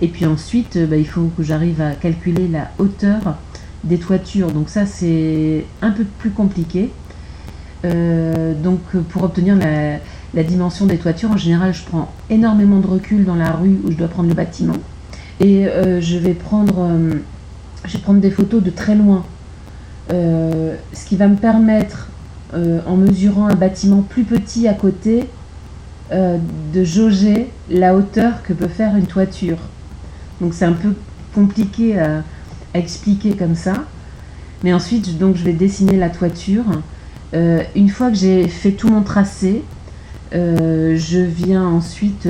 Et 0.00 0.08
puis 0.08 0.24
ensuite, 0.24 0.78
bah, 0.88 0.96
il 0.96 1.06
faut 1.06 1.30
que 1.36 1.42
j'arrive 1.42 1.80
à 1.80 1.90
calculer 1.92 2.48
la 2.48 2.70
hauteur 2.78 3.36
des 3.82 3.98
toitures. 3.98 4.50
Donc 4.52 4.70
ça, 4.70 4.86
c'est 4.86 5.66
un 5.82 5.90
peu 5.90 6.04
plus 6.18 6.30
compliqué. 6.30 6.90
Euh, 7.84 8.54
donc 8.54 8.80
pour 9.10 9.24
obtenir 9.24 9.56
la, 9.56 10.42
dimension 10.42 10.86
des 10.86 10.98
toitures, 10.98 11.30
en 11.30 11.36
général, 11.36 11.74
je 11.74 11.84
prends 11.84 12.12
énormément 12.30 12.80
de 12.80 12.86
recul 12.86 13.24
dans 13.24 13.34
la 13.34 13.52
rue 13.52 13.78
où 13.84 13.90
je 13.90 13.96
dois 13.96 14.08
prendre 14.08 14.28
le 14.28 14.34
bâtiment. 14.34 14.76
Et 15.40 15.66
euh, 15.66 16.00
je, 16.00 16.16
vais 16.18 16.34
prendre, 16.34 16.78
euh, 16.78 17.14
je 17.84 17.96
vais 17.96 18.02
prendre 18.02 18.20
des 18.20 18.30
photos 18.30 18.62
de 18.62 18.70
très 18.70 18.94
loin. 18.94 19.24
ce 20.10 21.06
qui 21.06 21.16
va 21.16 21.28
me 21.28 21.36
permettre, 21.36 22.08
en 22.86 22.96
mesurant 22.96 23.48
un 23.48 23.56
bâtiment 23.56 24.02
plus 24.02 24.24
petit 24.24 24.68
à 24.68 24.74
côté, 24.74 25.24
de 26.12 26.84
jauger 26.84 27.50
la 27.68 27.96
hauteur 27.96 28.42
que 28.44 28.52
peut 28.52 28.68
faire 28.68 28.96
une 28.96 29.06
toiture. 29.06 29.58
Donc 30.40 30.54
c'est 30.54 30.66
un 30.66 30.72
peu 30.72 30.94
compliqué 31.34 31.98
à, 31.98 32.22
expliquer 32.74 33.36
comme 33.36 33.54
ça. 33.54 33.84
Mais 34.62 34.72
ensuite, 34.72 35.18
donc, 35.18 35.36
je 35.36 35.44
vais 35.44 35.52
dessiner 35.52 35.96
la 35.96 36.10
toiture. 36.10 36.64
Euh, 37.34 37.62
une 37.74 37.88
fois 37.88 38.10
que 38.10 38.16
j'ai 38.16 38.48
fait 38.48 38.72
tout 38.72 38.88
mon 38.88 39.02
tracé, 39.02 39.62
euh, 40.34 40.96
je 40.96 41.18
viens 41.18 41.66
ensuite 41.66 42.28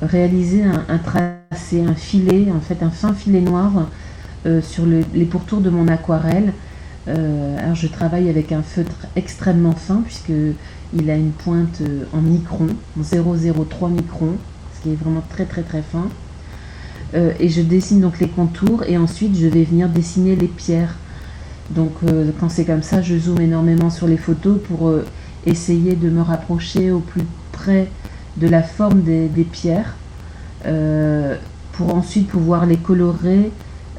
réaliser 0.00 0.64
un, 0.64 0.98
tracé, 0.98 1.82
un 1.82 1.94
filet, 1.94 2.48
en 2.54 2.60
fait 2.60 2.82
un 2.82 2.90
fin 2.90 3.14
filet 3.14 3.40
noir 3.40 3.88
sur 4.62 4.84
les 4.86 5.24
pourtours 5.24 5.60
de 5.60 5.70
mon 5.70 5.86
aquarelle. 5.86 6.52
alors 7.06 7.76
je 7.76 7.86
travaille 7.86 8.28
avec 8.28 8.50
un 8.50 8.62
feutre 8.62 9.06
extrêmement 9.14 9.70
fin 9.70 10.02
puisque 10.04 10.32
il 10.94 11.10
a 11.10 11.16
une 11.16 11.30
pointe 11.30 11.80
euh, 11.80 12.04
en 12.12 12.20
micron, 12.20 12.68
0,03 13.00 13.90
micron, 13.90 14.36
ce 14.74 14.82
qui 14.82 14.90
est 14.90 14.96
vraiment 14.96 15.22
très 15.30 15.44
très 15.44 15.62
très 15.62 15.82
fin. 15.82 16.08
Euh, 17.14 17.32
et 17.40 17.48
je 17.48 17.60
dessine 17.62 18.00
donc 18.00 18.20
les 18.20 18.28
contours 18.28 18.84
et 18.84 18.96
ensuite 18.96 19.36
je 19.38 19.46
vais 19.46 19.64
venir 19.64 19.88
dessiner 19.88 20.36
les 20.36 20.48
pierres. 20.48 20.96
Donc 21.74 21.92
euh, 22.06 22.30
quand 22.38 22.48
c'est 22.48 22.64
comme 22.64 22.82
ça, 22.82 23.02
je 23.02 23.16
zoome 23.16 23.40
énormément 23.40 23.90
sur 23.90 24.06
les 24.06 24.16
photos 24.16 24.58
pour 24.68 24.92
essayer 25.46 25.96
de 25.96 26.10
me 26.10 26.22
rapprocher 26.22 26.90
au 26.90 27.00
plus 27.00 27.24
près 27.52 27.88
de 28.36 28.48
la 28.48 28.62
forme 28.62 29.02
des, 29.02 29.28
pierres 29.50 29.94
pour 31.72 31.94
ensuite 31.94 32.28
pouvoir 32.28 32.66
les 32.66 32.76
colorer 32.76 33.50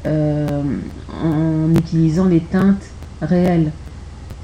en 0.04 1.74
utilisant 1.74 2.26
les 2.26 2.40
teintes 2.40 2.84
réelles. 3.22 3.70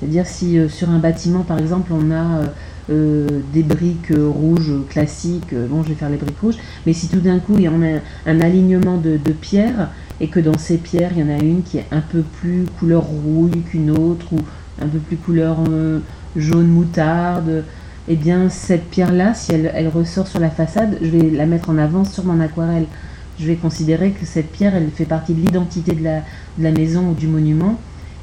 C'est-à-dire 0.00 0.26
si 0.26 0.58
euh, 0.58 0.68
sur 0.68 0.88
un 0.88 0.98
bâtiment, 0.98 1.40
par 1.40 1.58
exemple, 1.58 1.92
on 1.92 2.10
a 2.10 2.14
euh, 2.14 2.46
euh, 2.90 3.40
des 3.52 3.62
briques 3.62 4.12
rouges 4.16 4.72
classiques, 4.88 5.54
bon, 5.54 5.82
je 5.82 5.90
vais 5.90 5.94
faire 5.94 6.08
les 6.08 6.16
briques 6.16 6.40
rouges, 6.40 6.56
mais 6.86 6.94
si 6.94 7.08
tout 7.08 7.20
d'un 7.20 7.38
coup, 7.38 7.54
il 7.56 7.62
y 7.62 7.66
a 7.66 7.72
un, 8.26 8.40
alignement 8.40 8.96
de, 8.96 9.18
pierres, 9.32 9.90
et 10.20 10.28
que 10.28 10.40
dans 10.40 10.58
ces 10.58 10.76
pierres, 10.76 11.12
il 11.16 11.20
y 11.20 11.22
en 11.22 11.34
a 11.34 11.38
une 11.42 11.62
qui 11.62 11.78
est 11.78 11.86
un 11.90 12.00
peu 12.00 12.22
plus 12.22 12.66
couleur 12.78 13.02
rouille 13.02 13.62
qu'une 13.62 13.90
autre, 13.90 14.32
ou 14.32 14.38
un 14.82 14.86
peu 14.86 14.98
plus 14.98 15.16
couleur 15.16 15.58
jaune 16.36 16.68
moutarde, 16.68 17.64
et 18.08 18.14
eh 18.14 18.16
bien 18.16 18.48
cette 18.48 18.90
pierre-là, 18.90 19.34
si 19.34 19.52
elle, 19.52 19.88
ressort 19.88 20.26
sur 20.26 20.40
la 20.40 20.50
façade, 20.50 20.98
je 21.00 21.08
vais 21.08 21.30
la 21.30 21.46
mettre 21.46 21.70
en 21.70 21.78
avant 21.78 22.04
sur 22.04 22.24
mon 22.24 22.40
aquarelle. 22.40 22.86
Je 23.38 23.46
vais 23.46 23.56
considérer 23.56 24.10
que 24.10 24.26
cette 24.26 24.50
pierre, 24.50 24.74
elle 24.74 24.90
fait 24.90 25.04
partie 25.04 25.34
de 25.34 25.40
l'identité 25.40 25.92
de 25.92 26.04
la 26.04 26.70
maison 26.70 27.10
ou 27.10 27.14
du 27.14 27.26
monument, 27.26 27.78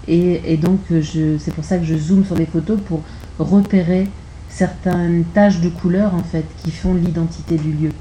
et, 0.07 0.57
donc, 0.57 0.79
c'est 0.89 1.53
pour 1.53 1.63
ça 1.63 1.77
que 1.77 1.85
je 1.85 1.95
zoome 1.95 2.25
sur 2.25 2.35
les 2.35 2.45
photos 2.45 2.79
pour 2.87 3.01
repérer 3.39 4.07
certaines 4.49 5.25
taches 5.33 5.59
de 5.59 5.69
couleur 5.69 6.15
en 6.15 6.23
fait 6.23 6.45
qui 6.63 6.71
font 6.71 6.93
l'identité 6.93 7.57
du 7.57 7.71
lieu. 7.73 7.91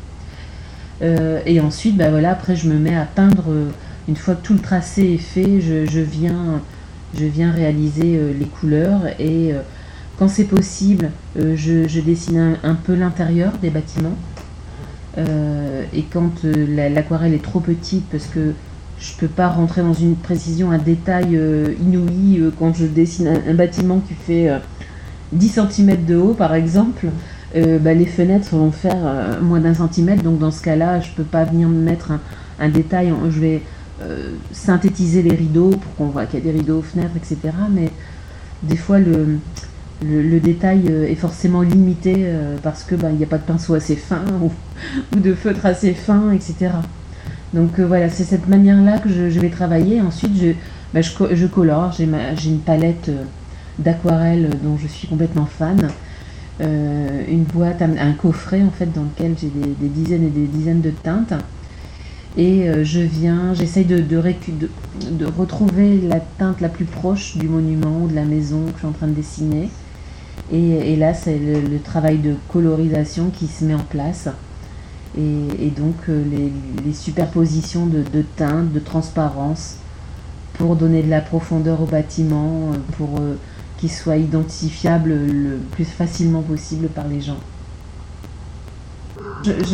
Euh, 1.02 1.40
et 1.44 1.60
ensuite, 1.60 1.96
bah 1.96 2.10
voilà, 2.10 2.30
après 2.30 2.56
je 2.56 2.68
me 2.68 2.78
mets 2.78 2.96
à 2.96 3.04
peindre. 3.04 3.44
Euh, 3.48 3.70
une 4.08 4.16
fois 4.16 4.34
tout 4.34 4.54
le 4.54 4.60
tracé 4.60 5.02
est 5.14 5.18
fait, 5.18 5.60
je, 5.60 6.00
viens, 6.00 6.60
je 7.18 7.24
viens 7.24 7.50
réaliser 7.50 8.16
euh, 8.16 8.32
les 8.38 8.46
couleurs 8.46 9.02
et 9.18 9.52
quand 10.18 10.28
c'est 10.28 10.44
possible, 10.44 11.10
je, 11.36 12.00
dessine 12.00 12.56
un, 12.62 12.74
peu 12.74 12.94
l'intérieur 12.94 13.52
des 13.60 13.68
bâtiments. 13.68 14.16
et 15.18 16.04
quand 16.10 16.42
l'aquarelle 16.44 17.34
est 17.34 17.42
trop 17.42 17.60
petite 17.60 18.04
parce 18.10 18.26
que 18.26 18.54
je 18.98 19.12
ne 19.12 19.18
peux 19.18 19.28
pas 19.28 19.48
rentrer 19.48 19.82
dans 19.82 19.92
une 19.92 20.16
précision, 20.16 20.70
un 20.70 20.78
détail 20.78 21.36
euh, 21.36 21.74
inouï 21.80 22.40
euh, 22.40 22.50
quand 22.58 22.74
je 22.74 22.86
dessine 22.86 23.28
un, 23.46 23.54
bâtiment 23.54 24.00
qui 24.00 24.14
fait 24.14 24.50
10 25.32 25.58
euh, 25.58 25.68
cm 25.68 26.04
de 26.04 26.16
haut, 26.16 26.34
par 26.34 26.54
exemple. 26.54 27.06
Bah, 27.80 27.94
les 27.94 28.04
fenêtres 28.04 28.54
vont 28.54 28.70
faire 28.70 29.40
moins 29.40 29.60
d'un 29.60 29.72
centimètre, 29.72 30.22
donc 30.22 30.38
dans 30.38 30.50
ce 30.50 30.60
cas-là, 30.62 31.00
je 31.00 31.10
ne 31.10 31.14
peux 31.14 31.24
pas 31.24 31.44
venir 31.44 31.68
me 31.68 31.80
mettre 31.80 32.12
un, 32.60 32.68
détail. 32.68 33.14
Je 33.30 33.40
vais 33.40 33.62
synthétiser 34.52 35.22
les 35.22 35.34
rideaux 35.34 35.70
pour 35.70 35.94
qu'on 35.96 36.06
voit 36.06 36.26
qu'il 36.26 36.38
y 36.40 36.42
a 36.42 36.52
des 36.52 36.58
rideaux 36.58 36.78
aux 36.78 36.82
fenêtres, 36.82 37.16
etc. 37.16 37.38
Mais 37.70 37.90
des 38.62 38.76
fois, 38.76 38.98
le, 38.98 39.38
détail 40.40 40.86
est 40.88 41.14
forcément 41.14 41.62
limité 41.62 42.26
parce 42.62 42.84
que 42.84 42.94
bah, 42.94 43.08
il 43.10 43.16
n'y 43.16 43.24
a 43.24 43.26
pas 43.26 43.38
de 43.38 43.44
pinceau 43.44 43.74
assez 43.74 43.96
fin 43.96 44.22
ou, 44.42 45.18
de 45.18 45.34
feutre 45.34 45.64
assez 45.64 45.94
fin, 45.94 46.30
etc. 46.32 46.72
Donc 47.54 47.78
euh, 47.78 47.86
voilà, 47.86 48.10
c'est 48.10 48.24
cette 48.24 48.48
manière-là 48.48 48.98
que 48.98 49.08
je, 49.08 49.40
vais 49.40 49.48
travailler. 49.48 50.00
Ensuite, 50.00 50.36
je, 50.36 51.00
je, 51.34 51.46
colore. 51.46 51.92
J'ai 51.92 52.04
une 52.04 52.60
palette 52.60 53.08
euh, 53.08 53.24
d'aquarelle 53.78 54.50
dont 54.62 54.76
je 54.76 54.86
suis 54.86 55.08
complètement 55.08 55.46
fan. 55.46 55.88
Euh, 56.60 57.22
une 57.28 57.44
boîte, 57.44 57.82
un, 57.82 58.12
coffret 58.12 58.62
en 58.62 58.70
fait 58.70 58.90
dans 58.92 59.02
lequel 59.02 59.34
j'ai 59.38 59.48
des, 59.48 59.88
dizaines 59.88 60.24
et 60.24 60.30
des 60.30 60.46
dizaines 60.46 60.80
de 60.80 60.90
teintes. 60.90 61.34
Et 62.38 62.84
je 62.84 63.00
viens, 63.00 63.54
j'essaye 63.54 63.86
de, 63.86 64.04
retrouver 65.38 66.00
la 66.02 66.20
teinte 66.20 66.60
la 66.60 66.68
plus 66.68 66.84
proche 66.84 67.36
du 67.38 67.48
monument 67.48 68.02
ou 68.02 68.08
de 68.08 68.14
la 68.14 68.24
maison 68.24 68.66
que 68.66 68.72
je 68.72 68.78
suis 68.78 68.86
en 68.86 68.92
train 68.92 69.06
de 69.06 69.14
dessiner. 69.14 69.70
Et, 70.52 70.96
là, 70.96 71.14
c'est 71.14 71.38
le, 71.38 71.78
travail 71.78 72.18
de 72.18 72.34
colorisation 72.48 73.30
qui 73.30 73.46
se 73.46 73.64
met 73.64 73.74
en 73.74 73.84
place. 73.84 74.28
Et, 75.16 75.70
donc 75.70 75.94
les, 76.08 76.92
superpositions 76.92 77.86
de, 77.86 78.02
de, 78.02 78.22
teintes, 78.36 78.70
de 78.70 78.80
transparence, 78.80 79.76
pour 80.58 80.76
donner 80.76 81.02
de 81.02 81.10
la 81.10 81.22
profondeur 81.22 81.80
au 81.80 81.86
bâtiment, 81.86 82.72
pour 82.98 83.18
qu'il 83.78 83.90
soit 83.90 84.16
identifiable 84.16 85.10
le 85.10 85.58
plus 85.72 85.84
facilement 85.84 86.42
possible 86.42 86.88
par 86.88 87.08
les 87.08 87.20
gens. 87.20 87.38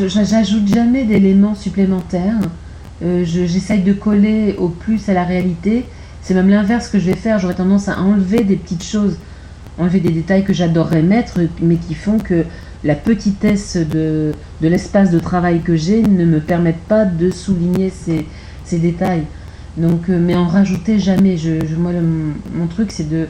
J'ajoute 0.06 0.66
jamais 0.66 1.04
d'éléments 1.04 1.54
supplémentaires. 1.54 2.40
Euh, 3.02 3.24
j'essaye 3.24 3.82
de 3.82 3.92
coller 3.92 4.54
au 4.58 4.68
plus 4.68 5.08
à 5.08 5.14
la 5.14 5.24
réalité. 5.24 5.84
C'est 6.22 6.34
même 6.34 6.48
l'inverse 6.48 6.88
que 6.88 6.98
je 6.98 7.06
vais 7.06 7.16
faire. 7.16 7.38
J'aurais 7.38 7.54
tendance 7.54 7.88
à 7.88 8.00
enlever 8.00 8.44
des 8.44 8.56
petites 8.56 8.84
choses, 8.84 9.16
enlever 9.78 10.00
des 10.00 10.10
détails 10.10 10.44
que 10.44 10.52
j'adorerais 10.52 11.02
mettre, 11.02 11.40
mais 11.60 11.76
qui 11.76 11.94
font 11.94 12.18
que 12.18 12.44
la 12.84 12.94
petitesse 12.94 13.76
de, 13.76 14.32
l'espace 14.60 15.10
de 15.10 15.18
travail 15.18 15.60
que 15.60 15.76
j'ai 15.76 16.02
ne 16.02 16.24
me 16.24 16.40
permettent 16.40 16.84
pas 16.88 17.04
de 17.04 17.30
souligner 17.30 17.90
ces, 17.90 18.78
détails. 18.78 19.24
Donc, 19.76 20.08
euh, 20.08 20.18
mais 20.20 20.34
en 20.34 20.46
rajouter 20.46 20.98
jamais. 20.98 21.36
Je, 21.36 21.74
moi, 21.76 21.92
mon 22.54 22.66
truc, 22.66 22.90
c'est 22.92 23.08
de, 23.08 23.26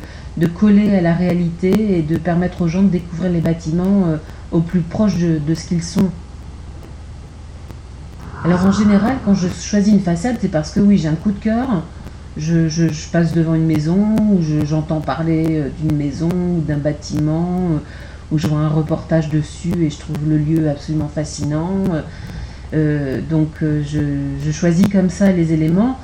coller 0.47 0.95
à 0.95 1.01
la 1.01 1.15
réalité 1.15 1.99
et 1.99 2.03
de 2.03 2.17
permettre 2.17 2.63
aux 2.63 2.69
gens 2.69 2.83
de 2.83 2.89
découvrir 2.89 3.31
les 3.31 3.41
bâtiments 3.41 4.07
euh, 4.07 4.17
au 4.51 4.61
plus 4.61 4.81
proche 4.81 5.17
de 5.19 5.55
ce 5.55 5.67
qu'ils 5.67 5.83
sont. 5.83 6.11
Alors 8.45 8.67
en 8.67 8.73
général, 8.73 9.17
quand 9.25 9.35
je 9.35 9.49
choisis 9.49 9.93
une 9.93 10.01
façade, 10.01 10.37
c'est 10.41 10.51
parce 10.51 10.73
que 10.73 10.81
oui, 10.81 10.99
j'ai 10.99 11.09
un 11.09 11.15
coup 11.15 11.33
de 11.33 11.39
cœur. 11.39 11.83
Je, 12.37 12.69
je, 12.69 12.87
passe 13.13 13.35
devant 13.35 13.55
une 13.55 13.67
maison, 13.67 14.17
ou 14.19 14.41
j'entends 14.65 15.01
parler 15.01 15.45
euh, 15.51 15.69
d'une 15.81 15.97
maison 15.97 16.31
ou 16.31 16.63
d'un 16.67 16.79
bâtiment, 16.79 17.69
où 18.31 18.39
je 18.39 18.47
vois 18.47 18.61
un 18.61 18.69
reportage 18.69 19.29
dessus 19.29 19.85
et 19.85 19.91
je 19.91 19.99
trouve 19.99 20.17
le 20.27 20.39
lieu 20.39 20.71
absolument 20.71 21.09
fascinant. 21.09 21.85
donc 22.73 23.51
je, 23.61 24.51
choisis 24.51 24.89
comme 24.89 25.11
ça 25.11 25.31
les 25.31 25.53
éléments. 25.53 25.99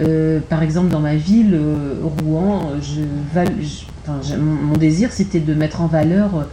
Euh, 0.00 0.40
par 0.48 0.62
exemple, 0.62 0.88
dans 0.88 1.00
ma 1.00 1.14
ville, 1.16 1.54
euh, 1.54 1.94
Rouen, 2.02 2.72
mon 4.38 4.76
désir 4.76 5.12
c'était 5.12 5.40
de 5.40 5.54
mettre 5.54 5.80
en 5.80 5.86
valeur 5.86 6.30
euh, 6.34 6.44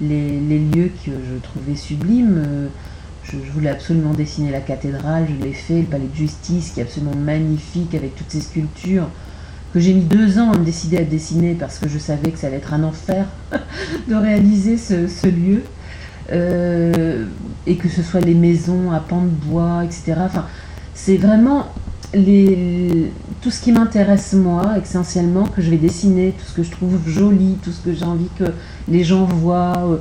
les, 0.00 0.58
lieux 0.58 0.90
que 1.04 1.10
je 1.10 1.38
trouvais 1.42 1.76
sublimes. 1.76 2.44
Je, 3.24 3.36
voulais 3.52 3.70
absolument 3.70 4.12
dessiner 4.12 4.50
la 4.50 4.60
cathédrale, 4.60 5.26
je 5.28 5.44
l'ai 5.44 5.52
fait, 5.52 5.80
le 5.80 5.86
palais 5.86 6.06
de 6.06 6.14
justice 6.14 6.70
qui 6.70 6.80
est 6.80 6.82
absolument 6.82 7.14
magnifique 7.14 7.94
avec 7.94 8.16
toutes 8.16 8.30
ces 8.30 8.40
sculptures 8.40 9.08
que 9.72 9.80
j'ai 9.80 9.94
mis 9.94 10.02
deux 10.02 10.38
ans 10.38 10.52
à 10.52 10.58
me 10.58 10.64
décider 10.64 10.98
à 10.98 11.04
dessiner 11.04 11.54
parce 11.54 11.78
que 11.78 11.88
je 11.88 11.98
savais 11.98 12.30
que 12.30 12.38
ça 12.38 12.48
allait 12.48 12.56
être 12.56 12.74
un 12.74 12.84
enfer 12.84 13.26
de 14.08 14.14
réaliser 14.14 14.76
ce, 14.76 15.26
lieu. 15.26 15.62
et 17.66 17.76
que 17.76 17.88
ce 17.88 18.02
soit 18.02 18.20
les 18.20 18.34
maisons 18.34 18.90
à 18.90 19.00
pans 19.00 19.22
de 19.22 19.50
bois, 19.50 19.84
etc. 19.84 20.14
C'est 20.94 21.16
vraiment 21.16 21.68
tout 22.12 23.50
ce 23.50 23.60
qui 23.60 23.72
m'intéresse 23.72 24.34
moi, 24.34 24.74
essentiellement, 24.82 25.44
que 25.44 25.62
je 25.62 25.70
vais 25.70 25.78
dessiner, 25.78 26.34
tout 26.38 26.44
ce 26.44 26.54
que 26.54 26.62
je 26.62 26.70
trouve 26.70 26.98
joli, 27.06 27.56
tout 27.62 27.70
ce 27.72 27.80
que 27.80 27.92
j'ai 27.94 28.04
envie 28.04 28.28
que 28.38 28.44
les 28.88 29.04
gens 29.04 29.24
voient. 29.24 29.78
Euh, 29.78 29.96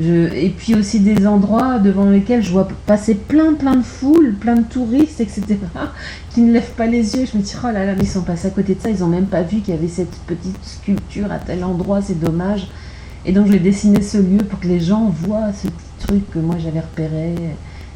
et 0.00 0.48
puis 0.56 0.74
aussi 0.74 1.00
des 1.00 1.26
endroits 1.26 1.78
devant 1.78 2.08
lesquels 2.08 2.42
je 2.42 2.50
vois 2.50 2.66
passer 2.86 3.14
plein 3.14 3.52
plein 3.54 3.76
de 3.76 3.82
foules, 3.82 4.34
plein 4.34 4.54
de 4.54 4.62
touristes, 4.62 5.20
etc., 5.20 5.58
qui 6.30 6.40
ne 6.40 6.52
lèvent 6.52 6.74
pas 6.74 6.86
les 6.86 7.16
yeux. 7.16 7.26
Je 7.30 7.36
me 7.36 7.42
dis, 7.42 7.54
oh 7.62 7.66
là 7.66 7.84
là, 7.84 7.94
ils 8.00 8.08
sont 8.08 8.22
passés 8.22 8.48
à 8.48 8.50
côté 8.50 8.74
de 8.74 8.80
ça, 8.80 8.90
ils 8.90 9.00
n'ont 9.00 9.08
même 9.08 9.26
pas 9.26 9.42
vu 9.42 9.60
qu'il 9.60 9.74
y 9.74 9.76
avait 9.76 9.88
cette 9.88 10.14
petite 10.26 10.58
sculpture 10.62 11.30
à 11.30 11.38
tel 11.38 11.62
endroit, 11.62 12.00
c'est 12.00 12.18
dommage. 12.18 12.68
Et 13.24 13.32
donc 13.32 13.46
je 13.46 13.52
vais 13.52 13.58
dessiner 13.58 14.02
ce 14.02 14.18
lieu 14.18 14.38
pour 14.38 14.58
que 14.60 14.66
les 14.66 14.80
gens 14.80 15.12
voient 15.14 15.52
ce 15.52 15.68
petit 15.68 16.06
truc 16.06 16.30
que 16.30 16.38
moi 16.38 16.56
j'avais 16.58 16.80
repéré 16.80 17.34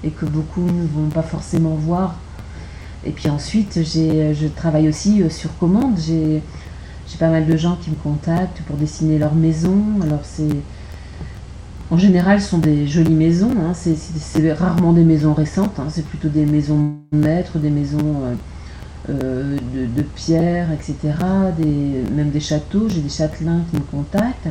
et 0.04 0.10
que 0.10 0.24
beaucoup 0.24 0.60
ne 0.60 0.86
vont 0.86 1.08
pas 1.08 1.22
forcément 1.22 1.74
voir 1.74 2.16
et 3.06 3.12
puis 3.12 3.28
ensuite, 3.28 3.80
je 3.84 4.46
travaille 4.48 4.88
aussi 4.88 5.22
euh, 5.22 5.30
sur 5.30 5.56
commande. 5.58 5.96
J'ai 5.96 6.42
pas 7.20 7.30
mal 7.30 7.46
de 7.46 7.56
gens 7.56 7.78
qui 7.80 7.90
me 7.90 7.94
contactent 7.94 8.60
pour 8.66 8.76
dessiner 8.76 9.18
leur 9.18 9.34
maison. 9.34 9.78
Alors 10.02 10.24
c'est 10.24 10.56
en 11.90 11.98
général, 11.98 12.40
ce 12.40 12.48
sont 12.48 12.58
des 12.58 12.86
jolies 12.86 13.14
maisons. 13.14 13.52
Hein. 13.60 13.72
C'est 13.74 14.52
rarement 14.52 14.92
des 14.92 15.04
maisons 15.04 15.34
récentes. 15.34 15.78
Hein. 15.78 15.86
C'est 15.90 16.04
plutôt 16.04 16.28
des 16.28 16.44
maisons 16.44 16.94
maîtres, 17.12 17.58
des 17.58 17.70
maisons 17.70 18.22
euh, 18.24 18.34
euh, 19.10 19.56
de, 19.96 20.02
pierre, 20.02 20.72
etc. 20.72 21.14
Même 22.14 22.30
des 22.30 22.40
châteaux. 22.40 22.88
J'ai 22.88 23.00
des 23.00 23.08
châtelains 23.08 23.62
qui 23.70 23.76
me 23.76 23.82
contactent. 23.82 24.48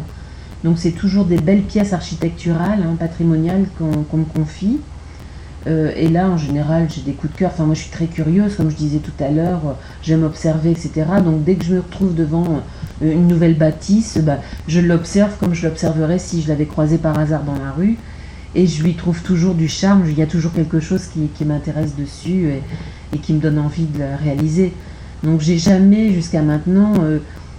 Donc 0.63 0.79
c'est 0.79 0.91
toujours 0.91 1.25
des 1.25 1.37
belles 1.37 1.63
pièces 1.63 1.93
architecturales, 1.93 2.81
hein, 2.83 2.95
patrimoniales 2.97 3.65
qu'on 3.77 4.17
me 4.17 4.25
confie. 4.25 4.79
Euh, 5.67 5.91
et 5.95 6.07
là, 6.07 6.29
en 6.29 6.37
général, 6.37 6.87
j'ai 6.93 7.01
des 7.01 7.13
coups 7.13 7.33
de 7.33 7.37
cœur. 7.39 7.51
Enfin, 7.53 7.65
moi, 7.65 7.75
je 7.75 7.81
suis 7.81 7.89
très 7.89 8.05
curieuse, 8.05 8.55
comme 8.55 8.69
je 8.69 8.75
disais 8.75 8.99
tout 8.99 9.23
à 9.23 9.29
l'heure. 9.29 9.61
Euh, 9.65 9.73
j'aime 10.03 10.23
observer, 10.23 10.71
etc. 10.71 11.05
Donc, 11.23 11.43
dès 11.43 11.55
que 11.55 11.65
je 11.65 11.73
me 11.73 11.79
retrouve 11.79 12.13
devant 12.13 12.61
euh, 13.01 13.11
une 13.11 13.27
nouvelle 13.27 13.57
bâtisse, 13.57 14.19
bah, 14.19 14.39
je 14.67 14.79
l'observe 14.79 15.35
comme 15.39 15.53
je 15.53 15.67
l'observerais 15.67 16.19
si 16.19 16.41
je 16.41 16.49
l'avais 16.49 16.65
croisée 16.65 16.97
par 16.97 17.17
hasard 17.17 17.43
dans 17.43 17.53
la 17.53 17.71
rue. 17.71 17.97
Et 18.53 18.67
je 18.67 18.83
lui 18.83 18.93
trouve 18.93 19.21
toujours 19.21 19.55
du 19.55 19.67
charme. 19.67 20.03
Il 20.07 20.17
y 20.17 20.21
a 20.21 20.27
toujours 20.27 20.53
quelque 20.53 20.79
chose 20.79 21.07
qui, 21.07 21.45
m'intéresse 21.45 21.95
dessus 21.95 22.51
et, 23.13 23.17
qui 23.17 23.33
me 23.33 23.39
donne 23.39 23.59
envie 23.59 23.85
de 23.85 23.99
la 23.99 24.15
réaliser. 24.15 24.71
Donc, 25.23 25.41
j'ai 25.41 25.57
jamais, 25.57 26.13
jusqu'à 26.13 26.41
maintenant, 26.41 26.93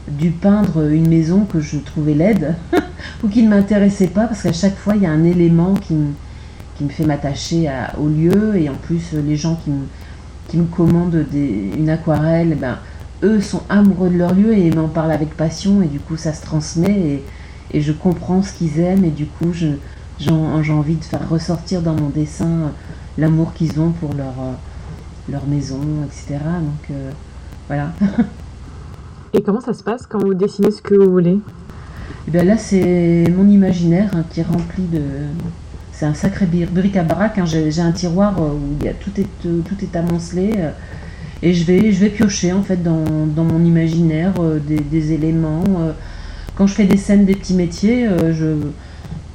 dû 0.09 0.31
peindre 0.31 0.89
une 0.89 1.09
maison 1.09 1.45
que 1.45 1.61
je 1.61 1.77
trouvais 1.77 2.15
laide 2.15 2.55
ou 3.23 3.29
qui 3.29 3.43
ne 3.43 3.51
m'intéressait 3.51 4.07
pas, 4.07 4.27
parce 4.27 4.43
qu'à 4.43 4.55
chaque 4.55 4.77
fois, 4.77 4.97
il 4.97 5.03
y 5.03 5.07
a 5.07 5.11
un 5.11 5.25
élément 5.25 5.75
qui 5.75 5.93
me 5.93 6.13
qui 6.77 6.85
me 6.85 6.89
fait 6.89 7.05
m'attacher 7.05 7.71
au 7.99 8.09
lieu. 8.09 8.57
Et 8.57 8.69
en 8.69 8.75
plus, 8.75 9.13
les 9.13 9.37
gens 9.37 9.57
qui 9.57 9.71
me, 9.71 9.87
qui 10.49 10.57
me 10.59 10.67
commandent 10.67 11.25
des, 11.31 11.73
une 11.77 11.91
aquarelle, 11.91 12.51
eh 12.53 12.55
ben, 12.55 12.79
eux 13.23 13.41
sont 13.41 13.63
amoureux 13.69 14.11
de 14.11 14.17
leur 14.17 14.35
lieu 14.35 14.57
et 14.57 14.71
m'en 14.71 14.89
parlent 14.89 15.13
avec 15.13 15.37
passion. 15.37 15.83
Et 15.83 15.87
du 15.87 16.01
coup, 16.01 16.17
ça 16.17 16.33
se 16.33 16.43
transmet 16.43 16.99
et, 16.99 17.25
et 17.73 17.81
je 17.81 17.93
comprends 17.93 18.43
ce 18.43 18.53
qu'ils 18.53 18.79
aiment. 18.81 19.05
Et 19.05 19.11
du 19.11 19.27
coup, 19.27 19.53
j'ai 19.53 20.73
envie 20.73 20.97
de 20.97 21.05
faire 21.05 21.29
ressortir 21.29 21.83
dans 21.83 21.95
mon 21.95 22.11
dessin 22.11 22.73
l'amour 23.19 23.55
qu'ils 23.55 23.81
ont 23.81 23.91
pour 23.91 24.15
leur, 24.15 24.35
leur 25.29 25.47
maison, 25.47 25.81
etc. 26.05 26.39
Donc 26.61 26.91
euh, 26.91 27.11
voilà. 27.69 27.93
et 29.33 29.43
comment 29.43 29.61
ça 29.61 29.75
se 29.75 29.83
passe 29.83 30.07
quand 30.07 30.19
vous 30.19 30.35
dessinez 30.35 30.71
ce 30.71 30.83
que 30.83 30.95
vous 30.95 31.11
voulez? 31.11 31.33
Et 31.35 32.29
eh 32.29 32.31
bien 32.31 32.45
Là, 32.45 32.59
c'est 32.59 33.25
mon 33.37 33.49
imaginaire 33.49 34.11
hein, 34.15 34.25
qui 34.31 34.41
est 34.41 34.45
rempli 34.45 34.85
de 34.85 35.01
c'est 35.97 36.05
un 36.05 36.15
sacré 36.15 36.45
bric-à-brac. 36.47 37.39
Hein. 37.39 37.47
J'ai 37.47 37.81
un 37.81 37.93
tiroir 37.93 38.37
euh, 38.39 38.51
où 38.51 38.85
y 38.85 38.89
a, 38.89 38.93
tout, 38.93 39.19
est, 39.19 39.27
euh, 39.47 39.63
tout 39.63 39.77
est 39.83 39.97
amoncelé. 39.97 40.53
Euh, 40.59 40.71
et 41.43 41.55
je 41.55 41.65
vais, 41.65 41.91
je 41.91 42.01
vais 42.01 42.11
piocher 42.11 42.53
en 42.53 42.63
fait 42.63 42.83
dans, 42.83 43.05
mon 43.37 43.65
imaginaire 43.65 44.33
des, 44.67 45.13
éléments. 45.13 45.65
Quand 46.55 46.67
je 46.67 46.73
fais 46.73 46.87
des 46.87 46.97
scènes 46.97 47.27
des 47.27 47.35
petits 47.35 47.53
métiers, 47.53 48.09
je 48.33 48.57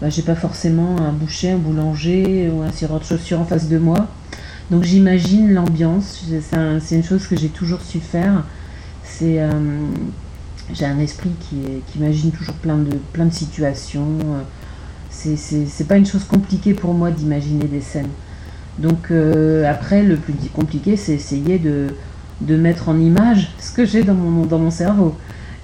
bah, 0.01 0.09
j'ai 0.09 0.23
pas 0.23 0.33
forcément 0.33 0.97
un 0.99 1.11
boucher, 1.11 1.51
un 1.51 1.57
boulanger 1.57 2.49
ou 2.51 2.63
un 2.63 2.71
cireur 2.71 2.99
de 3.01 3.05
chaussures 3.05 3.39
en 3.39 3.45
face 3.45 3.69
de 3.69 3.77
moi. 3.77 4.07
Donc 4.71 4.83
j'imagine 4.83 5.53
l'ambiance. 5.53 6.25
C'est 6.79 6.95
une 6.95 7.03
chose 7.03 7.27
que 7.27 7.37
j'ai 7.37 7.49
toujours 7.49 7.81
su 7.81 7.99
faire. 7.99 8.43
J'ai 9.19 9.39
un 9.39 10.99
esprit 10.99 11.29
qui, 11.39 11.57
qui, 11.85 11.99
imagine 11.99 12.31
toujours 12.31 12.55
plein 12.55 12.79
de, 12.79 12.97
plein 13.13 13.27
de 13.27 13.33
situations 13.33 14.17
c'est 15.11 15.87
pas 15.87 15.97
une 15.97 16.05
chose 16.05 16.23
compliquée 16.23 16.73
pour 16.73 16.93
moi 16.93 17.11
d'imaginer 17.11 17.65
des 17.65 17.81
scènes. 17.81 18.09
Donc 18.79 19.11
euh, 19.11 19.69
après, 19.69 20.03
le 20.03 20.15
plus 20.15 20.33
compliqué, 20.53 20.95
c'est 20.95 21.13
essayer 21.13 21.59
de, 21.59 21.87
de, 22.41 22.55
mettre 22.55 22.89
en 22.89 22.97
image 22.97 23.51
ce 23.59 23.71
que 23.71 23.85
j'ai 23.85 24.03
dans 24.03 24.13
mon, 24.13 24.45
dans 24.45 24.59
mon 24.59 24.71
cerveau. 24.71 25.15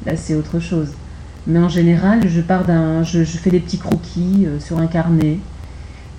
Là, 0.05 0.15
c'est 0.15 0.35
autre 0.35 0.59
chose. 0.59 0.89
Mais 1.47 1.59
en 1.59 1.69
général, 1.69 2.27
je 2.27 2.41
pars 2.41 2.65
d'un, 2.65 3.03
je, 3.03 3.23
fais 3.23 3.49
des 3.49 3.59
petits 3.59 3.77
croquis 3.79 4.45
euh, 4.45 4.59
sur 4.59 4.79
un 4.79 4.87
carnet. 4.87 5.39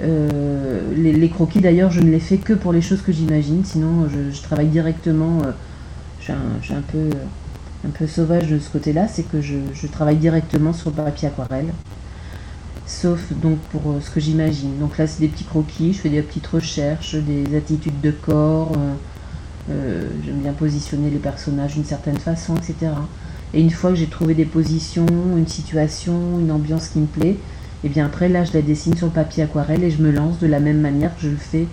Euh, 0.01 0.81
les, 0.97 1.29
croquis, 1.29 1.61
d'ailleurs, 1.61 1.91
je 1.91 2.01
ne 2.01 2.11
les 2.11 2.21
fais 2.21 2.39
que 2.39 2.55
pour 2.55 2.73
les 2.73 2.81
choses 2.81 3.03
que 3.03 3.13
j'imagine. 3.13 3.65
Sinon, 3.65 4.09
je, 4.09 4.43
travaille 4.43 4.69
directement. 4.69 5.43
je 6.21 6.33
suis, 6.63 6.73
un, 6.73 6.83
peu, 6.91 7.11
un 7.87 7.91
peu 7.91 8.07
sauvage 8.07 8.49
de 8.49 8.59
ce 8.59 8.71
côté-là, 8.71 9.07
c'est 9.09 9.29
que 9.29 9.43
je, 9.43 9.57
je 9.75 9.87
travaille 9.87 10.17
directement 10.17 10.73
sur 10.73 10.91
le 10.91 10.97
papier 10.97 11.29
aquarelle 11.29 11.73
sauf 12.89 13.33
donc 13.35 13.59
pour 13.71 13.83
euh, 13.93 14.01
ce 14.01 14.11
que 14.11 14.19
j'imagine. 14.19 14.79
Donc 14.79 14.99
là, 14.99 15.07
c'est 15.07 15.21
des 15.21 15.29
petits 15.29 15.45
croquis, 15.45 15.93
je 15.93 16.01
fais 16.01 16.09
des 16.09 16.23
petites 16.23 16.47
recherches, 16.47 17.15
des 17.15 17.55
attitudes 17.57 18.01
de 18.01 18.11
corps, 18.11 18.73
euh, 18.77 18.95
euh, 19.71 20.09
j'aime 20.25 20.41
bien 20.41 20.55
positionner 20.55 21.11
les 21.11 21.19
personnages 21.19 21.75
d'une 21.75 21.85
certaine 21.85 22.17
façon, 22.17 22.57
etc. 22.57 22.93
Et 23.53 23.61
une 23.61 23.71
fois 23.71 23.91
que 23.91 23.97
j'ai 23.97 24.07
trouvé 24.07 24.35
des 24.35 24.47
positions, 24.47 25.07
une 25.37 25.47
situation, 25.47 26.41
une 26.41 26.51
ambiance 26.51 26.89
qui 26.89 26.99
me 27.01 27.07
plaît, 27.07 27.37
et 27.85 27.87
eh 27.87 27.89
bien 27.91 28.07
après 28.07 28.29
là, 28.29 28.43
je 28.43 28.55
la 28.55 28.63
dessine 28.63 28.97
sur 28.97 29.07
le 29.07 29.13
papier 29.13 29.45
aquarelle 29.45 29.85
et 29.85 29.91
je 29.91 30.03
me 30.03 30.11
lance 30.11 30.41
de 30.41 30.49
la 30.49 30.59
même 30.59 30.81
manière 30.81 31.15
que 31.15 31.23
je 31.23 31.29
le 31.29 31.37
fais 31.37 31.69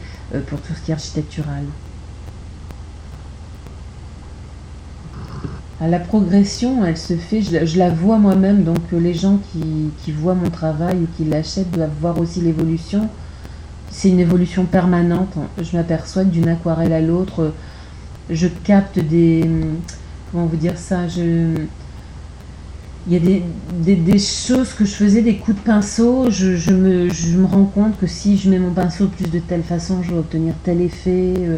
pour 0.45 0.62
tout 0.62 0.73
ce 0.75 0.82
qui 0.86 0.91
est 0.91 0.93
architectural. 0.93 1.63
La 5.81 5.99
progression, 5.99 6.85
elle 6.85 6.95
se 6.95 7.15
fait, 7.15 7.41
je, 7.41 7.77
la 7.77 7.89
vois 7.89 8.17
moi-même, 8.17 8.63
donc 8.63 8.79
les 8.93 9.13
gens 9.13 9.39
qui, 9.51 10.11
voient 10.11 10.33
mon 10.33 10.49
travail 10.49 10.95
ou 10.95 11.07
qui 11.17 11.25
l'achètent 11.25 11.71
doivent 11.71 11.91
voir 11.99 12.17
aussi 12.19 12.39
l'évolution. 12.39 13.09
C'est 13.91 14.09
une 14.09 14.21
évolution 14.21 14.65
permanente. 14.65 15.35
Je 15.61 15.75
m'aperçois 15.75 16.23
d'une 16.23 16.47
aquarelle 16.47 16.93
à 16.93 17.01
l'autre, 17.01 17.53
je 18.29 18.47
capte 18.47 18.99
des. 18.99 19.43
Comment 20.31 20.45
vous 20.45 20.55
dire 20.55 20.77
ça 20.77 21.09
je, 21.09 21.55
Il 23.07 23.13
y 23.13 23.17
a 23.17 23.95
des, 23.95 24.19
choses 24.19 24.73
que 24.73 24.85
je 24.85 24.93
faisais, 24.93 25.21
des 25.21 25.35
coups 25.35 25.57
de 25.57 25.61
pinceau. 25.61 26.29
Je, 26.29 26.71
me, 26.73 27.45
rends 27.45 27.65
compte 27.65 27.99
que 27.99 28.07
si 28.07 28.38
je 28.38 28.49
mets 28.49 28.59
mon 28.59 28.71
pinceau 28.71 29.07
plus 29.07 29.29
de 29.29 29.39
telle 29.39 29.63
façon, 29.63 30.01
je 30.03 30.11
vais 30.11 30.19
obtenir 30.19 30.53
tel 30.63 30.81
effet. 30.81 31.33
Euh, 31.38 31.57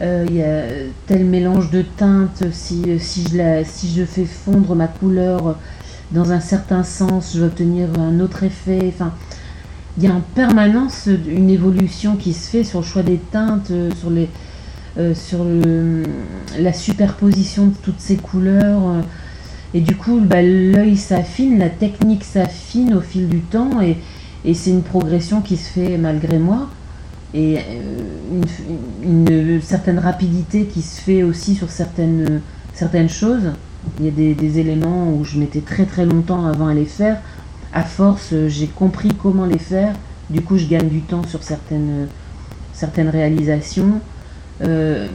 il 0.00 0.36
y 0.36 0.42
a 0.42 0.62
tel 1.06 1.24
mélange 1.24 1.70
de 1.70 1.82
teintes, 1.82 2.44
si, 2.52 2.84
si, 3.00 3.24
je 3.32 3.62
si 3.64 3.92
je 3.92 4.04
fais 4.04 4.24
fondre 4.24 4.74
ma 4.74 4.86
couleur 4.86 5.56
dans 6.12 6.32
un 6.32 6.40
certain 6.40 6.84
sens, 6.84 7.32
je 7.34 7.40
vais 7.40 7.46
obtenir 7.46 7.88
un 7.98 8.20
autre 8.20 8.44
effet. 8.44 8.92
Enfin, 8.94 9.12
il 9.96 10.04
y 10.04 10.06
a 10.06 10.12
en 10.14 10.20
permanence 10.20 11.08
une 11.26 11.50
évolution 11.50 12.16
qui 12.16 12.32
se 12.32 12.48
fait 12.48 12.64
sur 12.64 12.80
le 12.80 12.84
choix 12.84 13.02
des 13.02 13.18
teintes, 13.18 13.72
sur, 13.98 14.10
les, 14.10 14.28
euh, 14.98 15.14
sur 15.14 15.44
la 16.58 16.72
superposition 16.72 17.66
de 17.66 17.74
toutes 17.82 18.00
ces 18.00 18.16
couleurs. 18.16 19.02
Et 19.74 19.80
du 19.80 19.96
coup, 19.96 20.20
bah, 20.20 20.40
l'œil 20.40 20.96
s'affine, 20.96 21.58
la 21.58 21.68
technique 21.68 22.24
s'affine 22.24 22.94
au 22.94 23.00
fil 23.00 23.28
du 23.28 23.40
temps, 23.40 23.82
et, 23.82 23.98
et 24.44 24.54
c'est 24.54 24.70
une 24.70 24.82
progression 24.82 25.42
qui 25.42 25.56
se 25.56 25.68
fait 25.68 25.98
malgré 25.98 26.38
moi 26.38 26.70
et 27.34 27.58
euh, 27.58 28.42
une, 29.02 29.60
certaine 29.60 29.98
rapidité 29.98 30.64
qui 30.64 30.82
se 30.82 31.00
fait 31.00 31.22
aussi 31.22 31.54
sur 31.54 31.70
certaines, 31.70 32.40
certaines 32.74 33.08
choses. 33.08 33.52
Il 34.00 34.06
y 34.06 34.08
a 34.08 34.34
des, 34.34 34.58
éléments 34.58 35.12
où 35.12 35.24
je 35.24 35.38
mettais 35.38 35.60
très 35.60 35.84
très 35.84 36.06
longtemps 36.06 36.46
avant 36.46 36.68
à 36.68 36.74
les 36.74 36.84
faire. 36.84 37.18
À 37.72 37.82
force, 37.82 38.34
j'ai 38.48 38.66
compris 38.66 39.10
comment 39.10 39.44
les 39.44 39.58
faire. 39.58 39.94
Du 40.30 40.40
coup, 40.40 40.56
je 40.58 40.66
gagne 40.66 40.88
du 40.88 41.00
temps 41.00 41.22
sur 41.26 41.42
certaines, 41.42 42.08
certaines 42.72 43.08
réalisations. 43.08 44.00
Euh, 44.62 45.06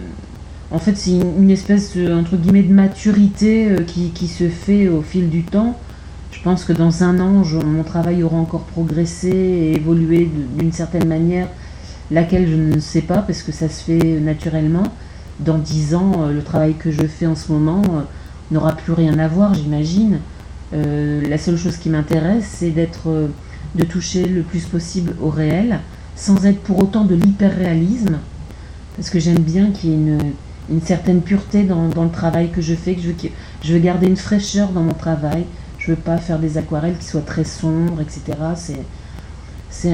en 0.71 0.79
fait, 0.79 0.95
c'est 0.95 1.11
une, 1.11 1.51
espèce 1.51 1.95
entre 1.97 2.35
guillemets 2.35 2.63
de 2.63 2.73
maturité 2.73 3.69
euh, 3.69 3.83
qui, 3.83 4.09
qui, 4.09 4.27
se 4.27 4.49
fait 4.49 4.87
au 4.87 5.01
fil 5.01 5.29
du 5.29 5.43
temps. 5.43 5.77
Je 6.31 6.41
pense 6.41 6.63
que 6.63 6.73
dans 6.73 7.03
un 7.03 7.19
an, 7.19 7.43
mon 7.65 7.83
travail 7.83 8.23
aura 8.23 8.37
encore 8.37 8.63
progressé 8.63 9.29
et 9.29 9.75
évolué 9.75 10.29
d'une 10.57 10.71
certaine 10.71 11.07
manière 11.07 11.47
laquelle 12.13 12.47
je 12.47 12.55
ne 12.55 12.79
sais 12.79 13.01
pas 13.01 13.17
parce 13.17 13.41
que 13.41 13.51
ça 13.51 13.67
se 13.67 13.83
fait 13.83 14.19
naturellement. 14.19 14.83
Dans 15.39 15.57
dix 15.57 15.95
ans, 15.95 16.11
euh, 16.19 16.31
le 16.31 16.43
travail 16.43 16.75
que 16.75 16.91
je 16.91 17.07
fais 17.07 17.25
en 17.25 17.35
ce 17.35 17.51
moment 17.51 17.81
euh, 17.81 18.01
n'aura 18.51 18.73
plus 18.73 18.93
rien 18.93 19.17
à 19.17 19.27
voir, 19.27 19.53
j'imagine. 19.55 20.19
Euh, 20.73 21.27
la 21.27 21.37
seule 21.39 21.57
chose 21.57 21.77
qui 21.77 21.89
m'intéresse, 21.89 22.45
c'est 22.47 22.69
d'être, 22.69 23.29
de 23.75 23.83
toucher 23.83 24.25
le 24.25 24.43
plus 24.43 24.65
possible 24.65 25.15
au 25.21 25.29
réel, 25.29 25.79
sans 26.15 26.45
être 26.45 26.59
pour 26.61 26.79
autant 26.79 27.03
de 27.03 27.15
l'hyper-réalisme, 27.15 28.19
parce 28.95 29.09
que 29.09 29.19
j'aime 29.19 29.39
bien 29.39 29.71
qu'il 29.71 29.89
y 29.89 29.93
ait 29.93 30.17
une, 30.69 30.81
certaine 30.81 31.21
pureté 31.21 31.63
dans, 31.63 31.87
le 31.87 32.11
travail 32.11 32.51
que 32.51 32.61
je 32.61 32.75
fais, 32.75 32.93
que 32.93 33.01
je 33.01 33.07
veux, 33.07 33.15
je 33.63 33.73
veux 33.73 33.79
garder 33.79 34.07
une 34.07 34.17
fraîcheur 34.17 34.69
dans 34.69 34.83
mon 34.83 34.93
travail. 34.93 35.45
Je 35.79 35.91
veux 35.91 35.97
pas 35.97 36.17
faire 36.17 36.39
des 36.39 36.57
aquarelles 36.57 36.97
qui 36.97 37.05
soient 37.05 37.21
très 37.21 37.43
sombres, 37.43 37.99
etc. 37.99 38.37
C'est, 38.55 38.79
c'est 39.73 39.93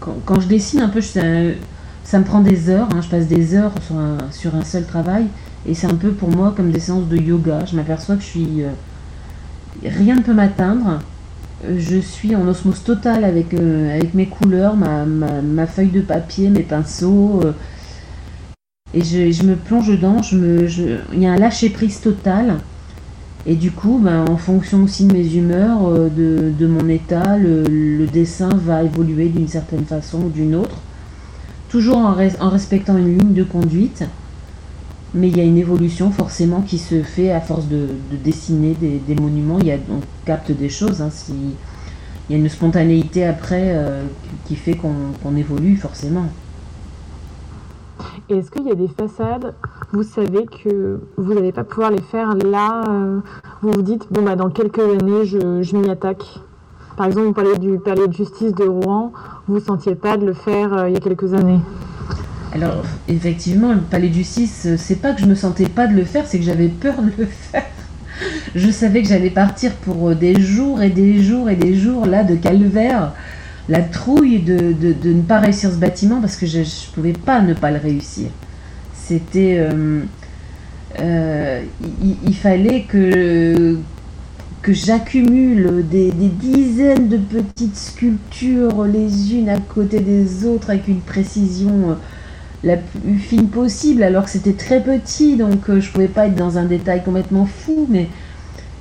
quand, 0.00 0.40
je 0.40 0.46
dessine 0.46 0.80
un 0.80 0.88
peu, 0.88 1.00
ça, 1.02 1.20
me 1.20 2.24
prend 2.24 2.40
des 2.40 2.70
heures. 2.70 2.88
Hein. 2.94 3.00
je 3.02 3.08
passe 3.08 3.26
des 3.26 3.54
heures 3.54 3.72
sur 3.84 3.96
un, 3.96 4.18
sur 4.30 4.54
un 4.54 4.64
seul 4.64 4.86
travail. 4.86 5.26
Et 5.66 5.74
c'est 5.74 5.88
un 5.88 5.96
peu 5.96 6.12
pour 6.12 6.30
moi 6.30 6.54
comme 6.56 6.70
des 6.70 6.78
séances 6.80 7.08
de 7.08 7.16
yoga. 7.16 7.64
Je 7.66 7.76
m'aperçois 7.76 8.14
que 8.14 8.22
je 8.22 8.26
suis. 8.26 8.62
Euh, 8.62 8.70
rien 9.84 10.14
ne 10.14 10.22
peut 10.22 10.32
m'atteindre. 10.32 11.00
Je 11.76 11.98
suis 11.98 12.36
en 12.36 12.46
osmose 12.46 12.84
totale 12.84 13.24
avec, 13.24 13.52
euh, 13.52 13.96
avec 13.96 14.14
mes 14.14 14.26
couleurs, 14.26 14.76
ma, 14.76 15.04
ma, 15.04 15.66
feuille 15.66 15.90
de 15.90 16.00
papier, 16.00 16.48
mes 16.48 16.62
pinceaux. 16.62 17.40
Euh, 17.44 17.52
et 18.94 19.02
je, 19.02 19.32
je, 19.32 19.42
me 19.42 19.56
plonge 19.56 19.88
dedans. 19.88 20.22
Je 20.22 20.36
me, 20.36 20.68
il 21.12 21.20
y 21.20 21.26
a 21.26 21.32
un 21.32 21.36
lâcher 21.36 21.70
prise 21.70 22.00
total. 22.00 22.58
Et 23.46 23.54
du 23.54 23.70
coup, 23.70 23.98
ben, 24.02 24.24
en 24.28 24.36
fonction 24.36 24.82
aussi 24.82 25.06
de 25.06 25.12
mes 25.12 25.34
humeurs, 25.34 25.80
euh, 25.88 26.08
de, 26.08 26.66
mon 26.66 26.88
état, 26.88 27.36
le, 27.36 28.06
dessin 28.06 28.48
va 28.48 28.82
évoluer 28.82 29.28
d'une 29.28 29.48
certaine 29.48 29.84
façon 29.84 30.22
ou 30.22 30.28
d'une 30.28 30.54
autre. 30.54 30.76
Toujours 31.68 31.98
en, 31.98 32.14
respectant 32.14 32.96
une 32.96 33.18
ligne 33.18 33.34
de 33.34 33.44
conduite. 33.44 34.04
Mais 35.14 35.28
il 35.28 35.36
y 35.38 35.40
a 35.40 35.44
une 35.44 35.56
évolution 35.56 36.10
forcément 36.10 36.60
qui 36.60 36.76
se 36.76 37.02
fait 37.02 37.30
à 37.30 37.40
force 37.40 37.66
de, 37.68 37.88
dessiner 38.22 38.74
des, 38.74 39.14
monuments. 39.14 39.58
Il 39.60 39.66
y 39.68 39.72
a, 39.72 39.78
on 39.90 40.00
capte 40.26 40.52
des 40.52 40.68
choses. 40.68 41.00
Hein, 41.00 41.08
il 41.30 42.32
y 42.32 42.34
a 42.34 42.38
une 42.38 42.48
spontanéité 42.48 43.24
après 43.24 43.72
euh, 43.74 44.04
qui 44.46 44.56
fait 44.56 44.74
qu'on 44.74 45.36
évolue 45.36 45.76
forcément. 45.76 46.26
Est-ce 48.28 48.50
qu'il 48.50 48.66
y 48.66 48.70
a 48.70 48.74
des 48.74 48.88
façades, 48.88 49.54
vous 49.92 50.02
savez 50.02 50.44
que 50.46 51.00
vous 51.16 51.34
n'allez 51.34 51.52
pas 51.52 51.64
pouvoir 51.64 51.90
les 51.90 52.02
faire 52.02 52.34
là 52.34 52.84
euh, 52.88 53.20
Vous 53.62 53.70
vous 53.72 53.82
dites, 53.82 54.06
bon, 54.10 54.22
bah, 54.22 54.36
dans 54.36 54.50
quelques 54.50 54.80
années, 54.80 55.24
je, 55.24 55.76
m'y 55.76 55.88
attaque. 55.88 56.24
Par 56.96 57.06
exemple, 57.06 57.26
vous 57.28 57.32
parlez 57.32 57.56
du 57.58 57.78
palais 57.78 58.06
de 58.06 58.12
justice 58.12 58.54
de 58.54 58.64
Rouen, 58.64 59.12
vous 59.46 59.56
ne 59.56 59.60
sentiez 59.60 59.94
pas 59.94 60.16
de 60.16 60.26
le 60.26 60.34
faire 60.34 60.74
euh, 60.74 60.88
il 60.88 60.94
y 60.94 60.96
a 60.96 61.00
quelques 61.00 61.32
années 61.32 61.60
Alors, 62.52 62.82
effectivement, 63.08 63.72
le 63.72 63.80
palais 63.80 64.08
de 64.08 64.14
justice, 64.14 64.66
euh, 64.66 64.76
c'est 64.76 64.96
pas 64.96 65.12
que 65.12 65.20
je 65.20 65.26
me 65.26 65.34
sentais 65.34 65.68
pas 65.68 65.86
de 65.86 65.94
le 65.94 66.04
faire, 66.04 66.26
c'est 66.26 66.38
que 66.38 66.44
j'avais 66.44 66.68
peur 66.68 67.00
de 67.00 67.12
le 67.16 67.24
faire. 67.26 67.64
Je 68.54 68.70
savais 68.70 69.02
que 69.02 69.08
j'allais 69.08 69.30
partir 69.30 69.72
pour 69.76 70.14
des 70.14 70.40
jours 70.40 70.82
et 70.82 70.90
des 70.90 71.22
jours 71.22 71.48
et 71.48 71.56
des 71.56 71.74
jours 71.74 72.04
là 72.04 72.24
de 72.24 72.34
calvaire 72.34 73.12
la 73.68 73.82
trouille 73.82 74.40
de, 74.40 74.74
ne 75.04 75.22
pas 75.22 75.40
réussir 75.40 75.70
ce 75.70 75.76
bâtiment 75.76 76.20
parce 76.20 76.36
que 76.36 76.46
je 76.46 76.58
ne 76.60 76.94
pouvais 76.94 77.12
pas 77.12 77.40
ne 77.42 77.54
pas 77.54 77.70
le 77.70 77.78
réussir. 77.78 78.28
C'était. 78.94 79.56
Euh, 79.58 80.02
euh, 81.00 81.62
il, 82.02 82.34
fallait 82.34 82.84
que, 82.88 83.76
j'accumule 84.66 85.84
des, 85.88 86.10
dizaines 86.10 87.08
de 87.08 87.18
petites 87.18 87.76
sculptures 87.76 88.84
les 88.84 89.34
unes 89.34 89.48
à 89.48 89.58
côté 89.58 90.00
des 90.00 90.44
autres 90.44 90.70
avec 90.70 90.88
une 90.88 91.00
précision 91.00 91.90
euh, 91.90 91.94
la 92.64 92.76
plus 92.76 93.18
fine 93.18 93.48
possible 93.48 94.02
alors 94.02 94.24
que 94.24 94.30
c'était 94.30 94.52
très 94.52 94.82
petit 94.82 95.36
donc 95.36 95.60
je 95.68 95.72
ne 95.72 95.92
pouvais 95.92 96.08
pas 96.08 96.26
être 96.26 96.34
dans 96.34 96.58
un 96.58 96.64
détail 96.64 97.02
complètement 97.02 97.46
fou 97.46 97.86
mais 97.88 98.08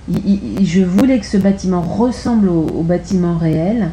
je 0.10 0.84
voulais 0.84 1.20
que 1.20 1.26
ce 1.26 1.38
bâtiment 1.38 1.82
ressemble 1.82 2.50
au 2.50 2.84
bâtiment 2.84 3.38
réel 3.38 3.92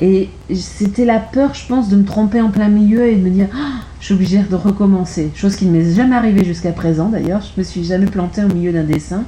et 0.00 0.28
c'était 0.52 1.04
la 1.04 1.20
peur, 1.20 1.54
je 1.54 1.66
pense, 1.66 1.88
de 1.88 1.96
me 1.96 2.04
tromper 2.04 2.40
en 2.40 2.50
plein 2.50 2.68
milieu 2.68 3.06
et 3.06 3.14
de 3.14 3.22
me 3.22 3.30
dire 3.30 3.46
ah, 3.54 3.82
je 4.00 4.06
suis 4.06 4.14
obligée 4.14 4.42
de 4.42 4.56
recommencer. 4.56 5.30
Chose 5.34 5.56
qui 5.56 5.66
ne 5.66 5.70
m'est 5.70 5.94
jamais 5.94 6.16
arrivée 6.16 6.44
jusqu'à 6.44 6.72
présent 6.72 7.08
d'ailleurs. 7.08 7.42
Je 7.42 7.60
me 7.60 7.64
suis 7.64 7.84
jamais 7.84 8.06
plantée 8.06 8.42
au 8.42 8.48
milieu 8.48 8.72
d'un 8.72 8.84
dessin. 8.84 9.24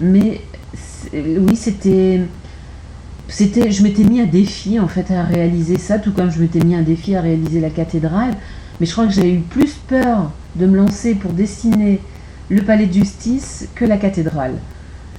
Mais 0.00 0.40
oui, 1.12 1.56
c'était. 1.56 2.20
C'était, 3.26 3.70
je 3.70 3.82
m'étais 3.82 4.04
mis 4.04 4.20
un 4.20 4.26
défi 4.26 4.78
en 4.78 4.86
fait 4.86 5.10
à 5.10 5.22
réaliser 5.22 5.78
ça, 5.78 5.98
tout 5.98 6.12
comme 6.12 6.30
je 6.30 6.38
m'étais 6.38 6.60
mis 6.60 6.74
un 6.74 6.82
défi 6.82 7.16
à 7.16 7.22
réaliser 7.22 7.60
la 7.60 7.70
cathédrale. 7.70 8.34
Mais 8.78 8.86
je 8.86 8.92
crois 8.92 9.06
que 9.06 9.12
j'ai 9.12 9.32
eu 9.32 9.38
plus 9.38 9.74
peur 9.88 10.30
de 10.56 10.66
me 10.66 10.76
lancer 10.76 11.14
pour 11.14 11.32
dessiner 11.32 12.00
le 12.50 12.62
palais 12.62 12.86
de 12.86 12.92
justice 12.92 13.68
que 13.74 13.84
la 13.84 13.96
cathédrale. 13.96 14.54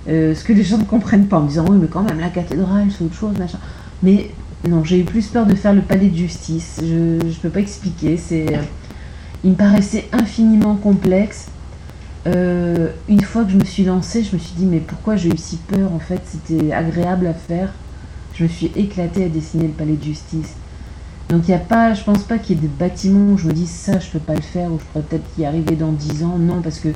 Euh, 0.08 0.36
ce 0.36 0.44
que 0.44 0.54
les 0.54 0.64
gens 0.64 0.78
ne 0.78 0.84
comprennent 0.84 1.26
pas 1.26 1.38
en 1.38 1.42
me 1.42 1.48
disant 1.48 1.66
oui 1.68 1.78
mais 1.82 1.88
quand 1.88 2.04
même 2.04 2.20
la 2.20 2.30
cathédrale 2.30 2.90
c'est 2.96 3.04
autre 3.04 3.16
chose 3.16 3.36
machin. 3.40 3.58
Mais 4.04 4.30
non, 4.68 4.84
j'ai 4.84 5.00
eu 5.00 5.04
plus 5.04 5.28
peur 5.28 5.46
de 5.46 5.54
faire 5.56 5.74
le 5.74 5.82
palais 5.82 6.08
de 6.08 6.16
justice. 6.16 6.80
Je 6.82 7.24
ne 7.24 7.34
peux 7.42 7.50
pas 7.50 7.60
expliquer. 7.60 8.18
C'est, 8.18 8.56
euh, 8.56 8.62
il 9.44 9.52
me 9.52 9.56
paraissait 9.56 10.08
infiniment 10.12 10.76
complexe. 10.76 11.48
Euh, 12.28 12.90
une 13.08 13.22
fois 13.22 13.44
que 13.44 13.52
je 13.52 13.58
me 13.58 13.64
suis 13.64 13.84
lancée, 13.84 14.24
je 14.24 14.36
me 14.36 14.40
suis 14.40 14.56
dit 14.56 14.66
mais 14.66 14.80
pourquoi 14.80 15.16
j'ai 15.16 15.30
eu 15.30 15.38
si 15.38 15.58
peur 15.58 15.94
en 15.94 16.00
fait? 16.00 16.22
C'était 16.26 16.74
agréable 16.74 17.28
à 17.28 17.34
faire. 17.34 17.74
Je 18.34 18.44
me 18.44 18.50
suis 18.50 18.72
éclatée 18.76 19.26
à 19.26 19.30
dessiner 19.30 19.68
le 19.68 19.74
palais 19.74 19.94
de 19.94 20.04
justice. 20.04 20.56
Donc 21.30 21.44
il 21.48 21.52
y 21.52 21.56
a 21.56 21.60
pas, 21.60 21.94
je 21.94 22.04
pense 22.04 22.24
pas 22.24 22.38
qu'il 22.40 22.56
y 22.56 22.60
ait 22.60 22.62
des 22.62 22.68
bâtiments 22.68 23.34
où 23.34 23.38
je 23.38 23.48
me 23.48 23.54
dis 23.54 23.68
ça 23.68 24.00
je 24.00 24.10
peux 24.12 24.20
pas 24.20 24.36
le 24.36 24.42
faire 24.42 24.72
ou 24.72 24.80
je 24.80 24.84
pourrais 24.86 25.04
peut-être 25.04 25.26
y 25.38 25.46
arriver 25.46 25.76
dans 25.76 25.92
10 25.92 26.24
ans. 26.24 26.38
Non 26.40 26.62
parce 26.62 26.80
que 26.80 26.90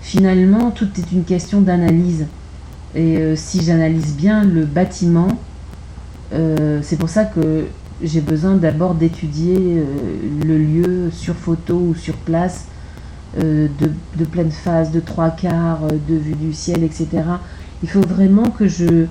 finalement 0.00 0.70
tout 0.70 0.88
est 0.98 1.12
une 1.12 1.24
question 1.24 1.60
d'analyse. 1.60 2.26
Et 2.94 3.18
euh, 3.18 3.36
si 3.36 3.62
j'analyse 3.62 4.14
bien 4.16 4.44
le 4.44 4.64
bâtiment, 4.64 5.28
c'est 6.82 6.98
pour 6.98 7.08
ça 7.08 7.24
que 7.24 7.66
j'ai 8.02 8.20
besoin 8.20 8.54
d'abord 8.54 8.94
d'étudier 8.94 9.56
euh, 9.58 9.84
le 10.44 10.58
lieu 10.58 11.10
sur 11.12 11.34
photo 11.34 11.76
ou 11.76 11.94
sur 11.94 12.14
place, 12.14 12.66
euh, 13.38 13.68
de, 14.16 14.24
pleine 14.24 14.50
phase, 14.50 14.90
de 14.90 15.00
trois 15.00 15.30
quarts, 15.30 15.86
de 15.88 16.14
vue 16.14 16.34
du 16.34 16.52
ciel, 16.52 16.82
etc. 16.82 17.08
Il 17.82 17.88
faut 17.88 18.00
vraiment 18.00 18.50
que, 18.50 18.66
je, 18.66 19.06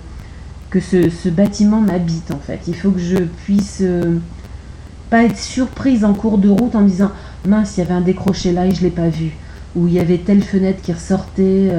que 0.69 0.79
ce, 0.79 1.29
bâtiment 1.29 1.81
m'habite 1.81 2.31
en 2.31 2.39
fait. 2.39 2.61
Il 2.67 2.75
faut 2.75 2.91
que 2.91 2.99
je 2.99 3.17
puisse 3.17 3.83
pas 5.09 5.23
être 5.23 5.37
surprise 5.37 6.03
en 6.03 6.13
cours 6.13 6.37
de 6.37 6.49
route 6.49 6.75
en 6.75 6.81
me 6.81 6.89
disant 6.89 7.11
mince, 7.47 7.77
il 7.77 7.81
y 7.81 7.83
avait 7.83 7.93
un 7.93 8.01
décroché 8.01 8.51
là 8.51 8.65
et 8.65 8.71
je 8.71 8.79
ne 8.79 8.85
l'ai 8.85 8.91
pas 8.91 9.09
vu. 9.09 9.31
où 9.75 9.87
il 9.87 9.93
y 9.93 9.99
avait 9.99 10.19
telle 10.19 10.43
fenêtre 10.43 10.81
qui 10.81 10.93
ressortait. 10.93 11.71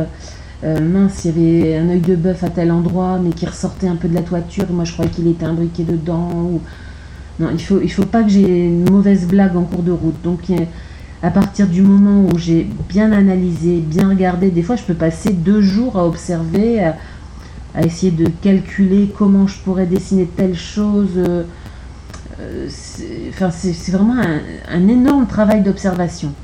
Mince, 0.64 1.24
il 1.24 1.30
y 1.30 1.68
avait 1.68 1.76
un 1.78 1.88
œil 1.90 2.00
de 2.00 2.16
bœuf 2.16 2.42
à 2.42 2.48
tel 2.48 2.72
endroit, 2.72 3.18
mais 3.22 3.30
qui 3.30 3.46
ressortait 3.46 3.88
un 3.88 3.96
peu 3.96 4.08
de 4.08 4.14
la 4.14 4.22
toiture. 4.22 4.64
Moi, 4.70 4.84
je 4.84 4.92
croyais 4.92 5.10
qu'il 5.10 5.28
était 5.28 5.44
imbriqué 5.44 5.84
dedans. 5.84 6.60
Non, 7.40 7.48
il 7.52 7.60
faut, 7.60 7.80
il 7.82 7.90
faut 7.90 8.06
pas 8.06 8.22
que 8.22 8.30
j'ai 8.30 8.66
une 8.66 8.88
mauvaise 8.88 9.26
blague 9.26 9.56
en 9.56 9.64
cours 9.64 9.82
de 9.82 9.92
route. 9.92 10.20
Donc, 10.22 10.50
à 11.24 11.30
partir 11.30 11.66
du 11.66 11.80
moment 11.80 12.28
où 12.30 12.36
j'ai 12.36 12.68
bien 12.86 13.10
analysé, 13.10 13.78
bien 13.78 14.10
regardé, 14.10 14.50
des 14.50 14.62
fois, 14.62 14.76
je 14.76 14.82
peux 14.82 14.94
passer 14.94 15.32
deux 15.32 15.62
jours 15.62 15.96
à 15.98 16.06
observer, 16.06 16.84
à, 16.84 16.96
essayer 17.82 18.12
de 18.12 18.28
calculer 18.42 19.10
comment 19.16 19.46
je 19.46 19.58
pourrais 19.60 19.86
dessiner 19.86 20.26
telle 20.26 20.54
chose. 20.54 21.12
Euh, 21.16 21.44
enfin, 23.30 23.50
c'est 23.50 23.90
vraiment 23.90 24.20
un, 24.68 24.88
énorme 24.88 25.26
travail 25.26 25.62
d'observation. 25.62 26.34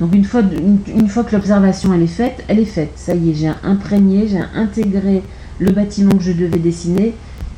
Donc 0.00 0.14
une 0.14 0.24
fois, 0.24 0.42
une, 0.42 1.08
fois 1.08 1.24
que 1.24 1.34
l'observation 1.34 1.94
elle 1.94 2.02
est 2.02 2.06
faite, 2.06 2.44
elle 2.48 2.58
est 2.58 2.66
faite. 2.66 2.92
Ça 2.96 3.14
y 3.14 3.30
est, 3.30 3.34
j'ai 3.34 3.50
imprégné, 3.62 4.28
j'ai 4.28 4.42
intégré 4.54 5.22
le 5.58 5.72
bâtiment 5.72 6.16
que 6.16 6.22
je 6.22 6.32
devais 6.32 6.58
dessiner, 6.58 7.14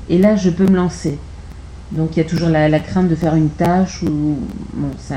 et 0.09 0.19
là 0.19 0.37
je 0.37 0.51
peux 0.51 0.67
me 0.67 0.77
lancer. 0.77 1.19
Donc 1.91 2.17
il 2.17 2.19
y 2.19 2.23
a 2.23 2.29
toujours 2.29 2.49
la, 2.49 2.79
crainte 2.81 3.09
de 3.09 3.15
faire 3.15 3.35
une 3.35 3.51
tâche 3.51 4.03
ou 4.03 4.37
bon 4.75 4.91
ça. 4.99 5.17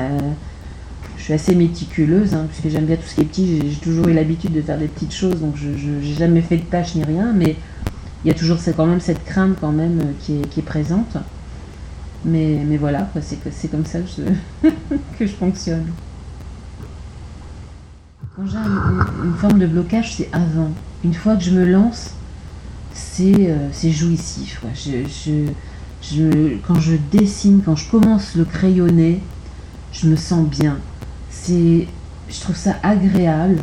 Je 1.16 1.24
suis 1.26 1.34
assez 1.34 1.54
méticuleuse 1.54 2.34
hein, 2.34 2.46
puisque 2.50 2.74
j'aime 2.74 2.86
bien 2.86 2.96
tout 2.96 3.06
ce 3.06 3.14
qui 3.14 3.20
est 3.20 3.24
petit. 3.24 3.60
J'ai 3.70 3.76
toujours 3.76 4.08
eu 4.08 4.12
l'habitude 4.12 4.52
de 4.52 4.60
faire 4.60 4.78
des 4.78 4.88
petites 4.88 5.14
choses, 5.14 5.40
donc 5.40 5.54
je 5.56 5.68
n'ai 5.68 6.14
jamais 6.14 6.40
fait 6.40 6.56
de 6.56 6.62
tâche 6.62 6.96
ni 6.96 7.04
rien, 7.04 7.32
mais 7.32 7.54
il 8.24 8.28
y 8.28 8.30
a 8.30 8.34
toujours 8.34 8.58
quand 8.76 8.86
même 8.86 9.00
cette 9.00 9.24
crainte 9.24 9.56
quand 9.60 9.72
même 9.72 10.00
euh, 10.00 10.12
qui 10.20 10.40
est, 10.40 10.48
qui 10.48 10.60
est 10.60 10.64
présente. 10.64 11.16
Mais, 12.24 12.58
mais 12.64 12.76
voilà, 12.76 13.08
c'est 13.20 13.68
comme 13.68 13.84
ça 13.84 13.98
que 13.98 14.06
je, 14.16 14.68
que 15.18 15.26
je 15.26 15.32
fonctionne. 15.32 15.86
Quand 18.34 18.46
j'ai 18.46 18.56
une, 18.56 19.34
forme 19.34 19.58
de 19.58 19.66
blocage, 19.66 20.16
c'est 20.16 20.30
avant. 20.32 20.70
Une 21.04 21.12
fois 21.12 21.36
que 21.36 21.44
je 21.44 21.50
me 21.50 21.66
lance, 21.66 22.12
c'est 22.94 23.50
euh, 23.50 23.68
jouissif. 23.90 24.62
Quand 26.66 26.80
je 26.80 26.96
dessine, 27.10 27.60
quand 27.62 27.76
je 27.76 27.90
commence 27.90 28.34
le 28.34 28.46
crayonner, 28.46 29.20
je 29.92 30.08
me 30.08 30.16
sens 30.16 30.48
bien. 30.48 30.78
Je 31.46 31.84
trouve 32.40 32.56
ça 32.56 32.76
agréable. 32.82 33.58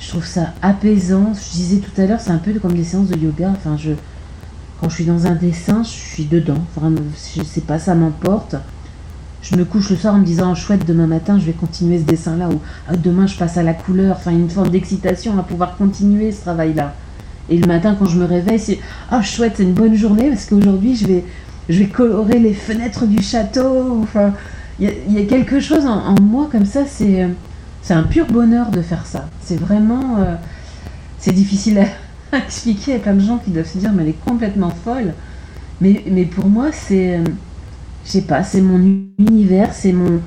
Je 0.00 0.08
trouve 0.08 0.26
ça 0.26 0.52
apaisant. 0.62 1.32
Je 1.34 1.52
disais 1.52 1.76
tout 1.76 2.00
à 2.00 2.06
l'heure, 2.06 2.20
c'est 2.20 2.32
un 2.32 2.38
peu 2.38 2.52
comme 2.58 2.74
des 2.74 2.82
séances 2.82 3.06
de 3.06 3.16
yoga. 3.16 3.50
Enfin, 3.50 3.76
je, 3.76 3.92
quand 4.80 4.88
je 4.88 4.96
suis 4.96 5.04
dans 5.04 5.28
un 5.28 5.36
dessin, 5.36 5.84
je 5.84 5.90
suis 5.90 6.24
dedans. 6.24 6.58
Vraiment, 6.74 7.02
je 7.36 7.44
sais 7.44 7.60
pas, 7.60 7.78
ça 7.78 7.94
m'emporte. 7.94 8.56
Je 9.42 9.56
me 9.56 9.64
couche 9.64 9.90
le 9.90 9.96
soir 9.96 10.14
en 10.14 10.18
me 10.18 10.24
disant, 10.24 10.54
chouette, 10.54 10.86
demain 10.86 11.08
matin, 11.08 11.38
je 11.38 11.44
vais 11.44 11.52
continuer 11.52 11.98
ce 11.98 12.04
dessin-là. 12.04 12.48
Ou 12.48 12.60
ah, 12.88 12.94
demain, 12.96 13.26
je 13.26 13.36
passe 13.36 13.56
à 13.56 13.64
la 13.64 13.74
couleur. 13.74 14.16
Enfin, 14.16 14.30
une 14.30 14.48
forme 14.48 14.70
d'excitation 14.70 15.36
à 15.38 15.42
pouvoir 15.42 15.76
continuer 15.76 16.30
ce 16.30 16.42
travail-là. 16.42 16.94
Et 17.48 17.58
le 17.58 17.66
matin, 17.66 17.96
quand 17.98 18.06
je 18.06 18.18
me 18.18 18.24
réveille, 18.24 18.60
c'est 18.60 18.78
ah 19.10 19.20
chouette, 19.20 19.54
c'est 19.56 19.64
une 19.64 19.72
bonne 19.72 19.96
journée 19.96 20.28
parce 20.30 20.44
qu'aujourd'hui, 20.44 20.94
je 20.94 21.06
vais, 21.06 21.24
je 21.68 21.80
vais 21.80 21.88
colorer 21.88 22.38
les 22.38 22.54
fenêtres 22.54 23.04
du 23.04 23.20
château. 23.20 24.00
Enfin, 24.02 24.32
il 24.78 25.12
y, 25.12 25.18
a 25.18 25.24
quelque 25.24 25.58
chose 25.58 25.86
en, 25.86 26.14
moi 26.20 26.48
comme 26.50 26.64
ça. 26.64 26.84
C'est, 26.86 27.28
c'est 27.82 27.94
un 27.94 28.04
pur 28.04 28.26
bonheur 28.26 28.70
de 28.70 28.80
faire 28.80 29.06
ça. 29.06 29.28
C'est 29.40 29.58
vraiment, 29.58 30.18
euh, 30.18 30.36
c'est 31.18 31.32
difficile 31.32 31.80
à, 32.32 32.38
expliquer 32.38 32.94
à 32.94 32.98
plein 33.00 33.14
de 33.14 33.20
gens 33.20 33.38
qui 33.38 33.50
doivent 33.50 33.66
se 33.66 33.78
dire 33.78 33.92
mais 33.92 34.02
elle 34.04 34.10
est 34.10 34.24
complètement 34.24 34.70
folle. 34.84 35.14
Mais, 35.80 36.04
mais 36.08 36.26
pour 36.26 36.46
moi, 36.46 36.70
c'est, 36.70 37.16
euh, 37.16 37.24
je 38.04 38.10
sais 38.10 38.22
pas, 38.22 38.42
c'est 38.42 38.60
mon 38.60 38.78
univers, 39.18 39.72
c'est 39.72 39.92
mon, 39.92 40.20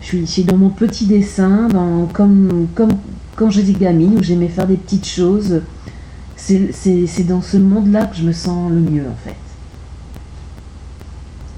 je 0.00 0.24
suis, 0.24 0.44
dans 0.44 0.56
mon 0.56 0.70
petit 0.70 1.06
dessin, 1.06 1.68
dans, 1.68 2.06
comme, 2.06 2.68
comme 2.74 2.92
quand 3.36 3.50
j'étais 3.50 3.72
gamine 3.72 4.18
où 4.18 4.22
j'aimais 4.22 4.48
faire 4.48 4.66
des 4.66 4.76
petites 4.76 5.06
choses. 5.06 5.62
C'est, 6.36 7.26
dans 7.26 7.40
ce 7.40 7.56
monde-là 7.56 8.04
que 8.06 8.16
je 8.16 8.22
me 8.22 8.32
sens 8.32 8.70
le 8.70 8.80
mieux 8.80 9.04
en 9.08 9.16
fait. 9.24 9.34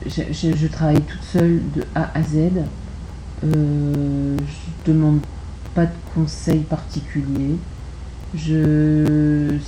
Je, 0.06 0.54
je, 0.54 0.66
travaille 0.68 1.00
toute 1.00 1.24
seule 1.24 1.60
de 1.74 1.82
A 1.96 2.16
à 2.16 2.22
Z. 2.22 2.36
Euh, 3.42 4.36
je 4.38 4.92
demande 4.92 5.18
pas 5.74 5.86
de 5.86 5.92
conseils 6.14 6.60
particuliers. 6.60 7.56
Je 8.36 9.58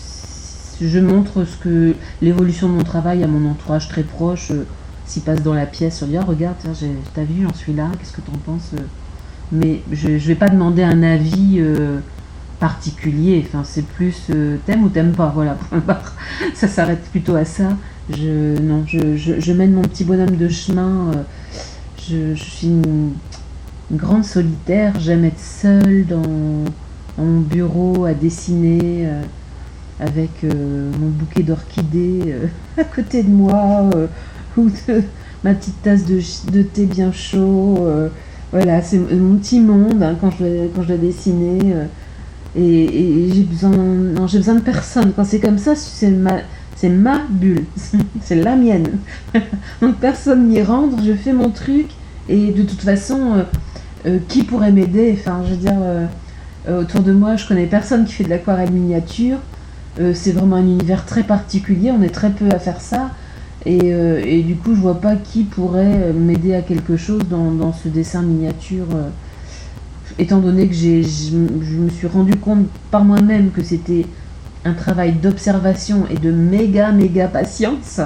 je 0.81 1.01
montre 1.01 1.45
ce 1.45 1.57
que 1.57 1.95
l'évolution 2.23 2.69
de 2.69 2.75
mon 2.75 2.85
travail 2.85 3.25
à 3.25 3.27
mon 3.27 3.51
entourage 3.51 3.89
très 3.89 4.05
proche, 4.05 4.53
euh, 4.53 4.65
s'il 5.09 5.23
passe 5.23 5.43
dans 5.43 5.55
la 5.55 5.67
pièce, 5.67 6.01
je 6.01 6.07
dis 6.07 6.17
ah, 6.17 6.25
regarde, 6.25 6.57
t'as 7.15 7.25
vu, 7.25 7.43
j'en 7.43 7.55
suis 7.55 7.73
là, 7.73 7.91
qu'est-ce 7.99 8.13
que 8.13 8.21
t'en 8.21 8.37
penses 8.39 8.71
euh 8.75 8.83
Mais 9.51 9.83
je 9.91 10.11
ne 10.11 10.19
vais 10.19 10.35
pas 10.35 10.49
demander 10.49 10.83
un 10.83 11.03
avis 11.03 11.57
euh, 11.59 11.99
particulier, 12.61 13.45
enfin 13.47 13.65
c'est 13.65 13.85
plus 13.85 14.31
t'aimes 14.67 14.85
ou 14.85 14.89
t'aimes 14.89 15.13
pas, 15.13 15.33
voilà, 15.35 15.57
ça 16.55 16.69
s'arrête 16.69 17.03
plutôt 17.11 17.35
à 17.35 17.45
ça. 17.45 17.77
Je, 18.11 18.59
non, 18.61 18.85
je, 18.87 19.53
mène 19.53 19.73
mon 19.73 19.83
petit 19.83 20.05
bonhomme 20.05 20.37
de 20.37 20.49
chemin, 20.49 21.11
je, 22.09 22.35
suis 22.35 22.69
une, 22.69 23.13
grande 23.93 24.25
solitaire, 24.25 24.95
j'aime 25.01 25.25
être 25.25 25.41
seule 25.41 26.07
dans, 26.07 26.23
mon 27.19 27.41
bureau 27.41 28.05
à 28.05 28.15
dessiner 28.15 29.09
avec 30.01 30.45
euh, 30.45 30.93
mon 30.99 31.09
bouquet 31.09 31.43
d'orchidées 31.43 32.23
euh, 32.27 32.47
à 32.79 32.85
côté 32.85 33.23
de 33.23 33.31
moi, 33.31 33.91
euh, 34.89 35.01
ma 35.45 35.55
petite 35.55 35.83
tasse 35.83 36.05
de, 36.05 36.63
thé 36.63 36.87
bien 36.87 37.13
chaud. 37.13 37.87
voilà, 38.53 38.83
c'est 38.83 38.99
mon 38.99 39.37
petit 39.37 39.61
monde 39.61 40.03
hein, 40.03 40.17
quand, 40.21 40.31
je, 40.31 40.67
quand 40.75 40.83
je 40.83 40.89
dois 40.89 40.97
dessiner. 40.97 41.75
et, 42.57 43.31
j'ai 43.33 43.43
besoin, 43.43 43.71
non, 43.71 44.27
j'ai 44.27 44.39
besoin 44.39 44.55
de 44.55 44.61
personne. 44.61 45.13
Quand 45.15 45.25
c'est 45.25 45.41
comme 45.41 45.59
ça, 45.59 45.77
c'est 45.77 46.11
ma, 46.11 46.39
c'est 46.77 46.89
ma 46.89 47.21
bulle, 47.29 47.65
c'est 48.23 48.37
la 48.37 48.57
mienne. 48.57 48.99
Donc 49.81 49.97
personne 49.97 50.49
n'y 50.49 50.63
rentre, 50.63 51.03
je 51.05 51.13
fais 51.13 51.33
mon 51.33 51.51
truc. 51.51 51.87
Et 52.29 52.51
de 52.53 52.63
toute 52.63 52.83
façon, 52.83 53.47
qui 54.29 54.43
pourrait 54.43 54.73
m'aider? 54.73 55.17
Enfin, 55.19 55.43
je 55.47 55.51
veux 55.51 55.57
dire, 55.57 55.79
autour 56.71 57.01
de 57.01 57.13
moi, 57.13 57.37
je 57.37 57.49
connais 57.49 57.67
personne 57.67 58.05
qui 58.05 58.13
fait 58.13 58.25
de 58.25 58.29
l'aquarelle 58.29 58.71
miniature. 58.71 59.39
Euh, 60.01 60.13
c'est 60.15 60.33
vraiment 60.33 60.57
un 60.57 60.63
univers 60.63 61.05
très 61.05 61.23
particulier, 61.23 61.91
on 61.91 62.03
est 62.03 62.15
très 62.15 62.31
peu 62.31 62.49
à 62.51 62.59
faire 62.59 62.81
ça. 62.81 63.11
Et, 63.69 63.93
euh, 63.93 64.43
du 64.43 64.57
coup, 64.57 64.75
je 64.75 64.81
vois 64.81 65.01
pas 65.01 65.15
qui 65.15 65.45
pourrait 65.45 66.13
m'aider 66.15 66.55
à 66.55 66.63
quelque 66.63 66.97
chose 66.97 67.23
dans, 67.29 67.73
ce 67.73 67.89
dessin 67.89 68.23
miniature. 68.23 68.87
Euh, 68.95 69.09
étant 70.19 70.39
donné 70.39 70.67
que 70.67 70.75
je 70.75 71.37
me 71.37 71.91
suis 71.91 72.07
rendu 72.07 72.35
compte 72.37 72.67
par 72.91 73.05
moi-même 73.05 73.51
que 73.51 73.63
c'était 73.63 74.07
un 74.65 74.73
travail 74.73 75.13
d'observation 75.13 76.07
et 76.11 76.17
de 76.17 76.33
méga 76.33 76.91
méga 76.93 77.29
patience. 77.29 78.01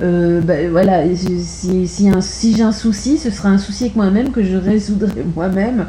Ben 0.00 0.70
voilà, 0.70 1.02
si, 1.14 1.86
j'ai 1.86 2.62
un 2.62 2.72
souci, 2.72 3.18
ce 3.18 3.30
sera 3.30 3.48
un 3.50 3.58
souci 3.58 3.84
avec 3.84 3.96
moi-même 3.96 4.30
que 4.30 4.42
je 4.42 4.56
résoudrai 4.56 5.24
moi-même, 5.36 5.86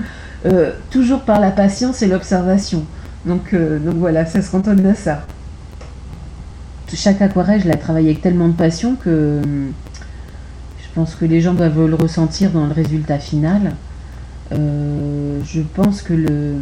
toujours 0.90 1.22
par 1.22 1.40
la 1.40 1.52
patience 1.52 2.02
et 2.02 2.08
l'observation. 2.08 2.84
Donc, 3.26 3.54
euh, 3.54 3.80
donc 3.80 3.96
voilà, 3.96 4.26
ça 4.26 4.42
se 4.42 4.52
cantonne 4.52 4.86
à 4.86 4.94
ça. 4.94 5.26
Chaque 6.96 7.22
aquarelle, 7.22 7.62
je 7.62 7.68
l'ai 7.68 7.78
travaillé 7.78 8.10
avec 8.12 8.22
tellement 8.22 8.48
de 8.48 8.54
passion 8.54 8.96
que 8.96 9.10
euh, 9.10 9.42
je 10.80 10.86
pense 10.94 11.14
que 11.16 11.26
les 11.26 11.42
gens 11.42 11.54
doivent 11.54 11.86
le 11.86 11.96
ressentir 11.96 12.52
dans 12.52 12.66
le 12.66 12.72
résultat 12.72 13.20
final. 13.20 13.74
Euh, 14.54 15.42
je 15.44 15.62
pense 15.62 16.02
que 16.02 16.14
le, 16.14 16.56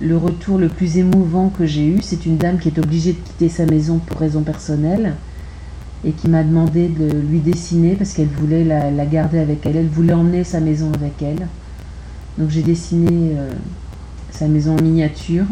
le, 0.00 0.16
retour 0.16 0.56
le 0.56 0.68
plus 0.68 0.96
émouvant 0.96 1.50
que 1.50 1.66
j'ai 1.66 1.86
eu, 1.86 1.98
c'est 2.00 2.24
une 2.24 2.38
dame 2.38 2.58
qui 2.58 2.68
est 2.68 2.78
obligée 2.78 3.12
de 3.12 3.18
quitter 3.18 3.50
sa 3.50 3.66
maison 3.66 3.98
pour 3.98 4.18
raison 4.18 4.40
personnelle 4.40 5.12
et 6.02 6.12
qui 6.12 6.28
m'a 6.28 6.44
demandé 6.44 6.88
de 6.88 7.10
lui 7.10 7.40
dessiner 7.40 7.94
parce 7.94 8.14
qu'elle 8.14 8.28
voulait 8.28 8.64
la, 8.64 9.04
garder 9.04 9.38
avec 9.38 9.66
elle, 9.66 9.76
elle 9.76 9.88
voulait 9.88 10.14
emmener 10.14 10.44
sa 10.44 10.60
maison 10.60 10.90
avec 10.94 11.20
elle. 11.20 11.46
Donc 12.38 12.48
j'ai 12.48 12.62
dessiné 12.62 13.34
sa 14.30 14.46
maison 14.46 14.78
en 14.78 14.82
miniature 14.82 15.44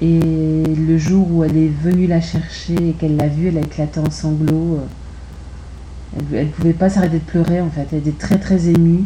et 0.00 0.62
le 0.62 0.96
jour 0.96 1.26
où 1.30 1.44
elle 1.44 1.56
est 1.56 1.68
venue 1.68 2.06
la 2.06 2.20
chercher 2.20 2.90
et 2.90 2.92
qu'elle 2.92 3.16
l'a 3.16 3.28
vue, 3.28 3.48
elle 3.48 3.58
a 3.58 3.62
éclaté 3.62 3.98
en 3.98 4.10
sanglots. 4.10 4.78
Elle 6.32 6.46
ne 6.46 6.50
pouvait 6.52 6.72
pas 6.72 6.88
s'arrêter 6.88 7.18
de 7.18 7.24
pleurer 7.24 7.60
en 7.60 7.70
fait. 7.70 7.88
Elle 7.92 7.98
était 7.98 8.12
très 8.12 8.38
très 8.38 8.68
émue 8.68 9.04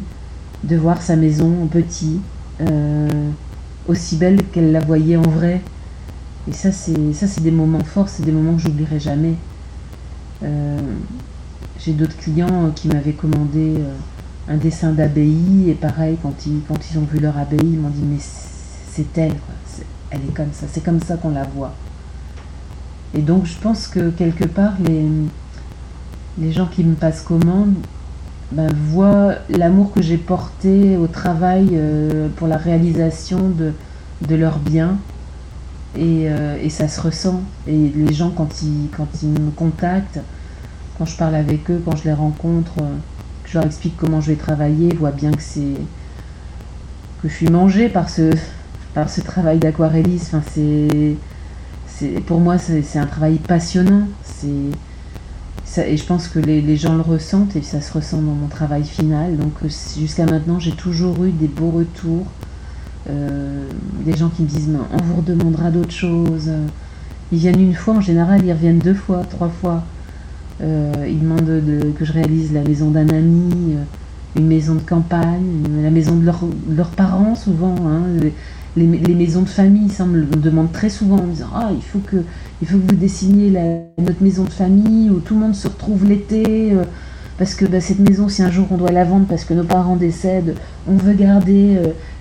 de 0.65 0.77
voir 0.77 1.03
sa 1.03 1.17
maison 1.17 1.63
en 1.63 1.67
petit, 1.67 2.21
euh, 2.61 3.31
aussi 3.89 4.17
belle 4.17 4.43
qu'elle 4.53 4.73
la 4.73 4.81
voyait 4.81 5.17
en 5.17 5.23
vrai. 5.23 5.61
Et 6.49 6.53
ça, 6.53 6.73
c'est 6.73 7.13
ça, 7.15 7.27
c'est 7.27 7.43
des 7.43 7.51
moments 7.51 7.85
forts, 7.85 8.09
c'est 8.09 8.25
des 8.25 8.33
moments 8.33 8.55
que 8.57 8.63
j'oublierai 8.63 9.01
jamais. 9.01 9.35
Euh, 10.43 10.79
j'ai 11.79 11.93
d'autres 11.93 12.17
clients 12.17 12.71
qui 12.75 12.89
m'avaient 12.89 13.13
commandé 13.13 13.77
euh, 13.79 13.95
un 14.49 14.57
dessin 14.57 14.93
d'abbaye 14.93 15.71
et 15.71 15.75
pareil, 15.75 16.19
quand 16.23 16.47
ils, 16.47 16.61
quand 16.69 16.79
ils 16.91 16.99
ont 16.99 17.07
vu 17.11 17.19
leur 17.19 17.39
abbaye, 17.39 17.61
ils 17.63 17.79
m'ont 17.79 17.91
dit 17.91 18.03
mais 18.03 18.19
c'est 18.21 19.19
elle, 19.19 19.31
quoi 19.31 19.55
elle 20.13 20.21
est 20.29 20.35
comme 20.35 20.53
ça, 20.53 20.67
c'est 20.71 20.85
comme 20.85 21.01
ça 21.01 21.17
qu'on 21.17 21.31
la 21.31 21.45
voit. 21.45 21.73
Et 23.15 23.21
donc 23.21 23.47
je 23.47 23.59
pense 23.59 23.89
que 23.89 24.11
quelque 24.11 24.45
part, 24.45 24.75
les, 26.39 26.53
gens 26.53 26.67
qui 26.67 26.85
me 26.85 26.95
passent 26.95 27.23
commande 27.23 27.75
ben, 28.53 28.73
voient 28.73 29.35
l'amour 29.49 29.93
que 29.93 30.03
j'ai 30.03 30.17
porté 30.17 30.97
au 30.97 31.07
travail 31.07 31.71
euh, 31.73 32.29
pour 32.37 32.49
la 32.49 32.57
réalisation 32.57 33.49
de, 33.49 33.73
de 34.27 34.35
leur 34.35 34.59
bien. 34.59 34.99
Et, 35.95 36.25
et, 36.63 36.71
ça 36.71 36.89
se 36.89 36.99
ressent. 37.03 37.43
Et 37.67 37.93
les 37.95 38.15
gens, 38.15 38.31
quand 38.31 38.63
ils, 38.63 39.29
me 39.29 39.51
contactent, 39.51 40.21
quand 40.97 41.05
je 41.05 41.15
parle 41.19 41.35
avec 41.35 41.71
eux, 41.71 41.83
quand 41.85 41.95
je 41.97 42.05
les 42.05 42.15
rencontre, 42.15 42.73
que 42.77 43.51
je 43.51 43.59
leur 43.59 43.67
explique 43.67 43.99
comment 43.99 44.23
je 44.23 44.31
vais 44.31 44.37
travailler, 44.37 44.95
voient 44.95 45.11
bien 45.11 45.33
que 45.33 45.43
c'est 45.43 45.75
que 47.23 47.29
je 47.29 47.35
suis 47.35 47.49
mangée 47.49 47.91
par 47.91 48.09
ce, 48.09 48.33
par 48.95 49.11
ce 49.11 49.21
travail 49.21 49.59
d'aquarelliste. 49.59 50.35
C'est, 50.53 51.17
pour 52.27 52.41
moi, 52.41 52.59
c'est, 52.59 52.99
un 52.99 53.07
travail 53.07 53.37
passionnant. 53.37 54.07
Et 55.79 55.97
je 55.97 56.05
pense 56.05 56.29
que 56.29 56.39
les, 56.39 56.77
gens 56.77 56.97
le 56.97 57.03
ressentent 57.03 57.57
et 57.57 57.63
ça 57.63 57.81
se 57.81 57.93
ressent 57.93 58.19
dans 58.19 58.35
mon 58.35 58.49
travail 58.49 58.85
final. 58.85 59.37
Donc 59.37 59.53
jusqu'à 59.99 60.27
maintenant, 60.27 60.59
j'ai 60.59 60.73
toujours 60.73 61.25
eu 61.25 61.31
des 61.31 61.49
beaux 61.49 61.71
retours. 61.71 62.27
Euh, 63.11 63.67
des 64.05 64.17
gens 64.17 64.29
qui 64.29 64.43
me 64.43 64.47
disent 64.47 64.69
on 64.93 65.03
vous 65.03 65.17
redemandera 65.17 65.71
d'autres 65.71 65.93
choses. 65.93 66.51
Ils 67.33 67.39
viennent 67.39 67.61
une 67.61 67.75
fois, 67.75 67.95
en 67.95 68.01
général, 68.01 68.45
ils 68.45 68.53
reviennent 68.53 68.79
deux 68.79 68.95
fois, 68.95 69.23
trois 69.25 69.49
fois. 69.49 69.83
Euh, 70.61 70.93
ils 71.09 71.19
demandent 71.19 71.45
de, 71.45 71.91
que 71.99 72.05
je 72.05 72.13
réalise 72.13 72.53
la 72.53 72.63
maison 72.63 72.91
d'un 72.91 73.09
ami, 73.09 73.75
euh, 73.75 73.83
une 74.37 74.47
maison 74.47 74.75
de 74.75 74.81
campagne, 74.81 75.63
la 75.83 75.91
maison 75.91 76.17
de, 76.17 76.25
leurs 76.25 76.91
parents 76.91 77.35
souvent. 77.35 77.75
Hein, 77.87 78.31
les, 78.77 79.15
maisons 79.15 79.43
de 79.43 79.49
famille, 79.49 79.91
ça 79.91 80.05
me 80.05 80.25
demande 80.25 80.73
très 80.73 80.89
souvent 80.89 81.17
en 81.17 81.27
me 81.27 81.33
disant 81.33 81.51
Ah, 81.55 81.71
il 81.75 81.83
faut 81.83 81.99
que, 81.99 82.17
il 82.61 82.69
faut 82.69 82.79
que 82.79 82.91
vous 82.91 82.99
dessiniez 82.99 83.51
notre 83.99 84.23
maison 84.23 84.45
de 84.45 84.51
famille 84.51 85.11
où 85.11 85.21
tout 85.21 85.35
le 85.35 85.41
monde 85.41 85.55
se 85.55 85.69
retrouve 85.69 86.05
l'été. 86.05 86.73
Euh, 86.73 86.85
parce 87.39 87.55
que 87.55 87.65
bah, 87.65 87.81
cette 87.81 87.99
maison, 87.99 88.29
si 88.29 88.43
un 88.43 88.51
jour 88.51 88.67
on 88.71 88.77
doit 88.77 88.93
la 88.93 89.05
vendre 89.05 89.27
parce 89.27 89.45
que 89.45 89.55
nos 89.55 89.65
parents 89.65 89.97
décèdent, 89.97 90.55
on 90.87 90.97
veut 90.97 91.15
garder 91.15 91.79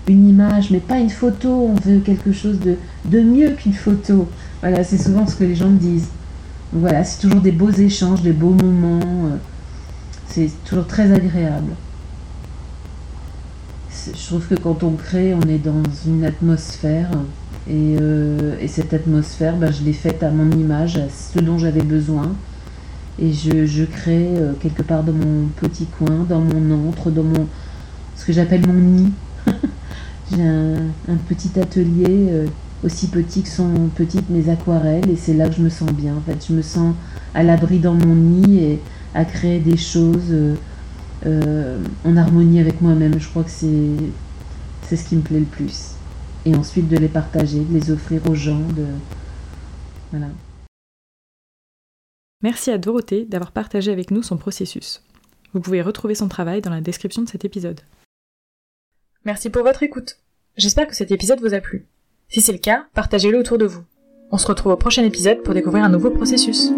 une 0.08 0.28
image, 0.28 0.72
mais 0.72 0.80
pas 0.80 0.98
une 0.98 1.10
photo, 1.10 1.50
on 1.50 1.76
veut 1.76 2.00
quelque 2.00 2.32
chose 2.32 2.60
de, 2.60 2.76
de 3.06 3.22
mieux 3.22 3.52
qu'une 3.52 3.74
photo. 3.74 4.28
Voilà, 4.62 4.84
c'est 4.84 4.98
souvent 4.98 5.28
ce 5.28 5.36
que 5.36 5.44
les 5.44 5.56
gens 5.56 5.70
me 5.70 5.78
disent 5.78 6.08
voilà, 6.74 7.04
c'est 7.04 7.20
toujours 7.20 7.42
des 7.42 7.52
beaux 7.52 7.72
échanges, 7.72 8.22
des 8.22 8.32
beaux 8.32 8.54
moments. 8.54 9.26
Euh, 9.26 9.38
c'est 10.28 10.50
toujours 10.64 10.88
très 10.88 11.12
agréable. 11.12 11.74
Je 14.08 14.26
trouve 14.26 14.48
que 14.48 14.56
quand 14.56 14.84
on 14.84 14.94
crée, 14.94 15.34
on 15.34 15.48
est 15.48 15.60
dans 15.60 15.84
une 16.08 16.24
atmosphère. 16.24 17.10
Et, 17.70 17.98
euh, 18.00 18.56
cette 18.68 18.94
atmosphère, 18.94 19.56
ben, 19.58 19.72
je 19.72 19.84
l'ai 19.84 19.94
faite 19.94 20.24
à 20.24 20.32
mon 20.32 20.50
image, 20.52 20.98
à 20.98 21.08
ce 21.10 21.40
dont 21.40 21.58
j'avais 21.58 21.84
besoin. 21.84 22.34
Et 23.20 23.32
je, 23.32 23.84
crée 23.86 24.30
euh, 24.38 24.54
quelque 24.60 24.82
part 24.82 25.04
dans 25.04 25.14
mon 25.14 25.48
petit 25.58 25.86
coin, 25.86 26.26
dans 26.28 26.40
mon 26.40 26.88
antre, 26.88 27.12
dans 27.12 27.24
mon 27.24 27.48
ce 28.16 28.26
que 28.26 28.34
j'appelle 28.34 28.66
mon 28.66 28.74
nid. 28.74 29.12
J'ai 30.32 30.42
un, 30.42 31.18
petit 31.28 31.60
atelier 31.60 32.46
aussi 32.86 33.08
petit 33.08 33.44
que 33.44 33.50
sont 33.50 33.90
petites 33.96 34.30
mes 34.30 34.50
aquarelles 34.50 35.10
et 35.10 35.18
c'est 35.18 35.34
là 35.34 35.50
que 35.50 35.56
je 35.56 35.62
me 35.62 35.70
sens 35.70 35.92
bien. 35.92 36.16
En 36.16 36.22
fait, 36.22 36.46
je 36.48 36.54
me 36.54 36.62
sens 36.62 36.96
à 37.34 37.44
l'abri 37.44 37.80
dans 37.80 37.94
mon 37.94 38.16
nid 38.16 38.58
et 38.58 38.80
à 39.14 39.26
créer 39.26 39.60
des 39.60 39.76
choses 39.76 40.34
euh, 41.26 41.84
en 42.06 42.18
harmonie 42.18 42.60
avec 42.60 42.82
moi-même. 42.82 43.20
Je 43.20 43.28
crois 43.30 43.44
que 43.44 43.50
c'est 43.50 43.96
c'est 44.84 44.98
ce 44.98 45.08
qui 45.08 45.16
me 45.16 45.22
plaît 45.22 45.40
le 45.40 45.46
plus. 45.46 45.92
Et 46.46 46.56
ensuite 46.56 46.90
de 46.90 46.98
les 46.98 47.08
partager, 47.08 47.60
de 47.60 47.74
les 47.74 47.92
offrir 47.92 48.22
aux 48.30 48.36
gens. 48.36 48.60
De... 48.60 48.86
Voilà. 50.12 50.28
Merci 52.42 52.72
à 52.72 52.78
Dorothée 52.78 53.26
d'avoir 53.26 53.52
partagé 53.52 53.92
avec 53.92 54.12
nous 54.12 54.24
son 54.24 54.38
processus. 54.38 55.04
Vous 55.54 55.62
pouvez 55.62 55.82
retrouver 55.82 56.16
son 56.16 56.28
travail 56.28 56.62
dans 56.62 56.72
la 56.72 56.82
description 56.82 57.22
de 57.22 57.30
cet 57.30 57.46
épisode. 57.46 57.82
Merci 59.26 59.50
pour 59.50 59.64
votre 59.64 59.84
écoute. 59.84 60.18
J'espère 60.58 60.88
que 60.88 60.96
cet 60.96 61.12
épisode 61.12 61.40
vous 61.40 61.54
a 61.54 61.62
plu. 61.62 61.86
Si 62.28 62.42
c'est 62.42 62.54
le 62.54 62.58
cas, 62.58 62.88
partagez-le 62.94 63.38
autour 63.38 63.58
de 63.58 63.66
vous. 63.66 63.84
On 64.32 64.38
se 64.38 64.48
retrouve 64.48 64.72
au 64.72 64.78
prochain 64.78 65.04
épisode 65.04 65.44
pour 65.44 65.54
découvrir 65.54 65.84
un 65.84 65.90
nouveau 65.90 66.10
processus. 66.10 66.72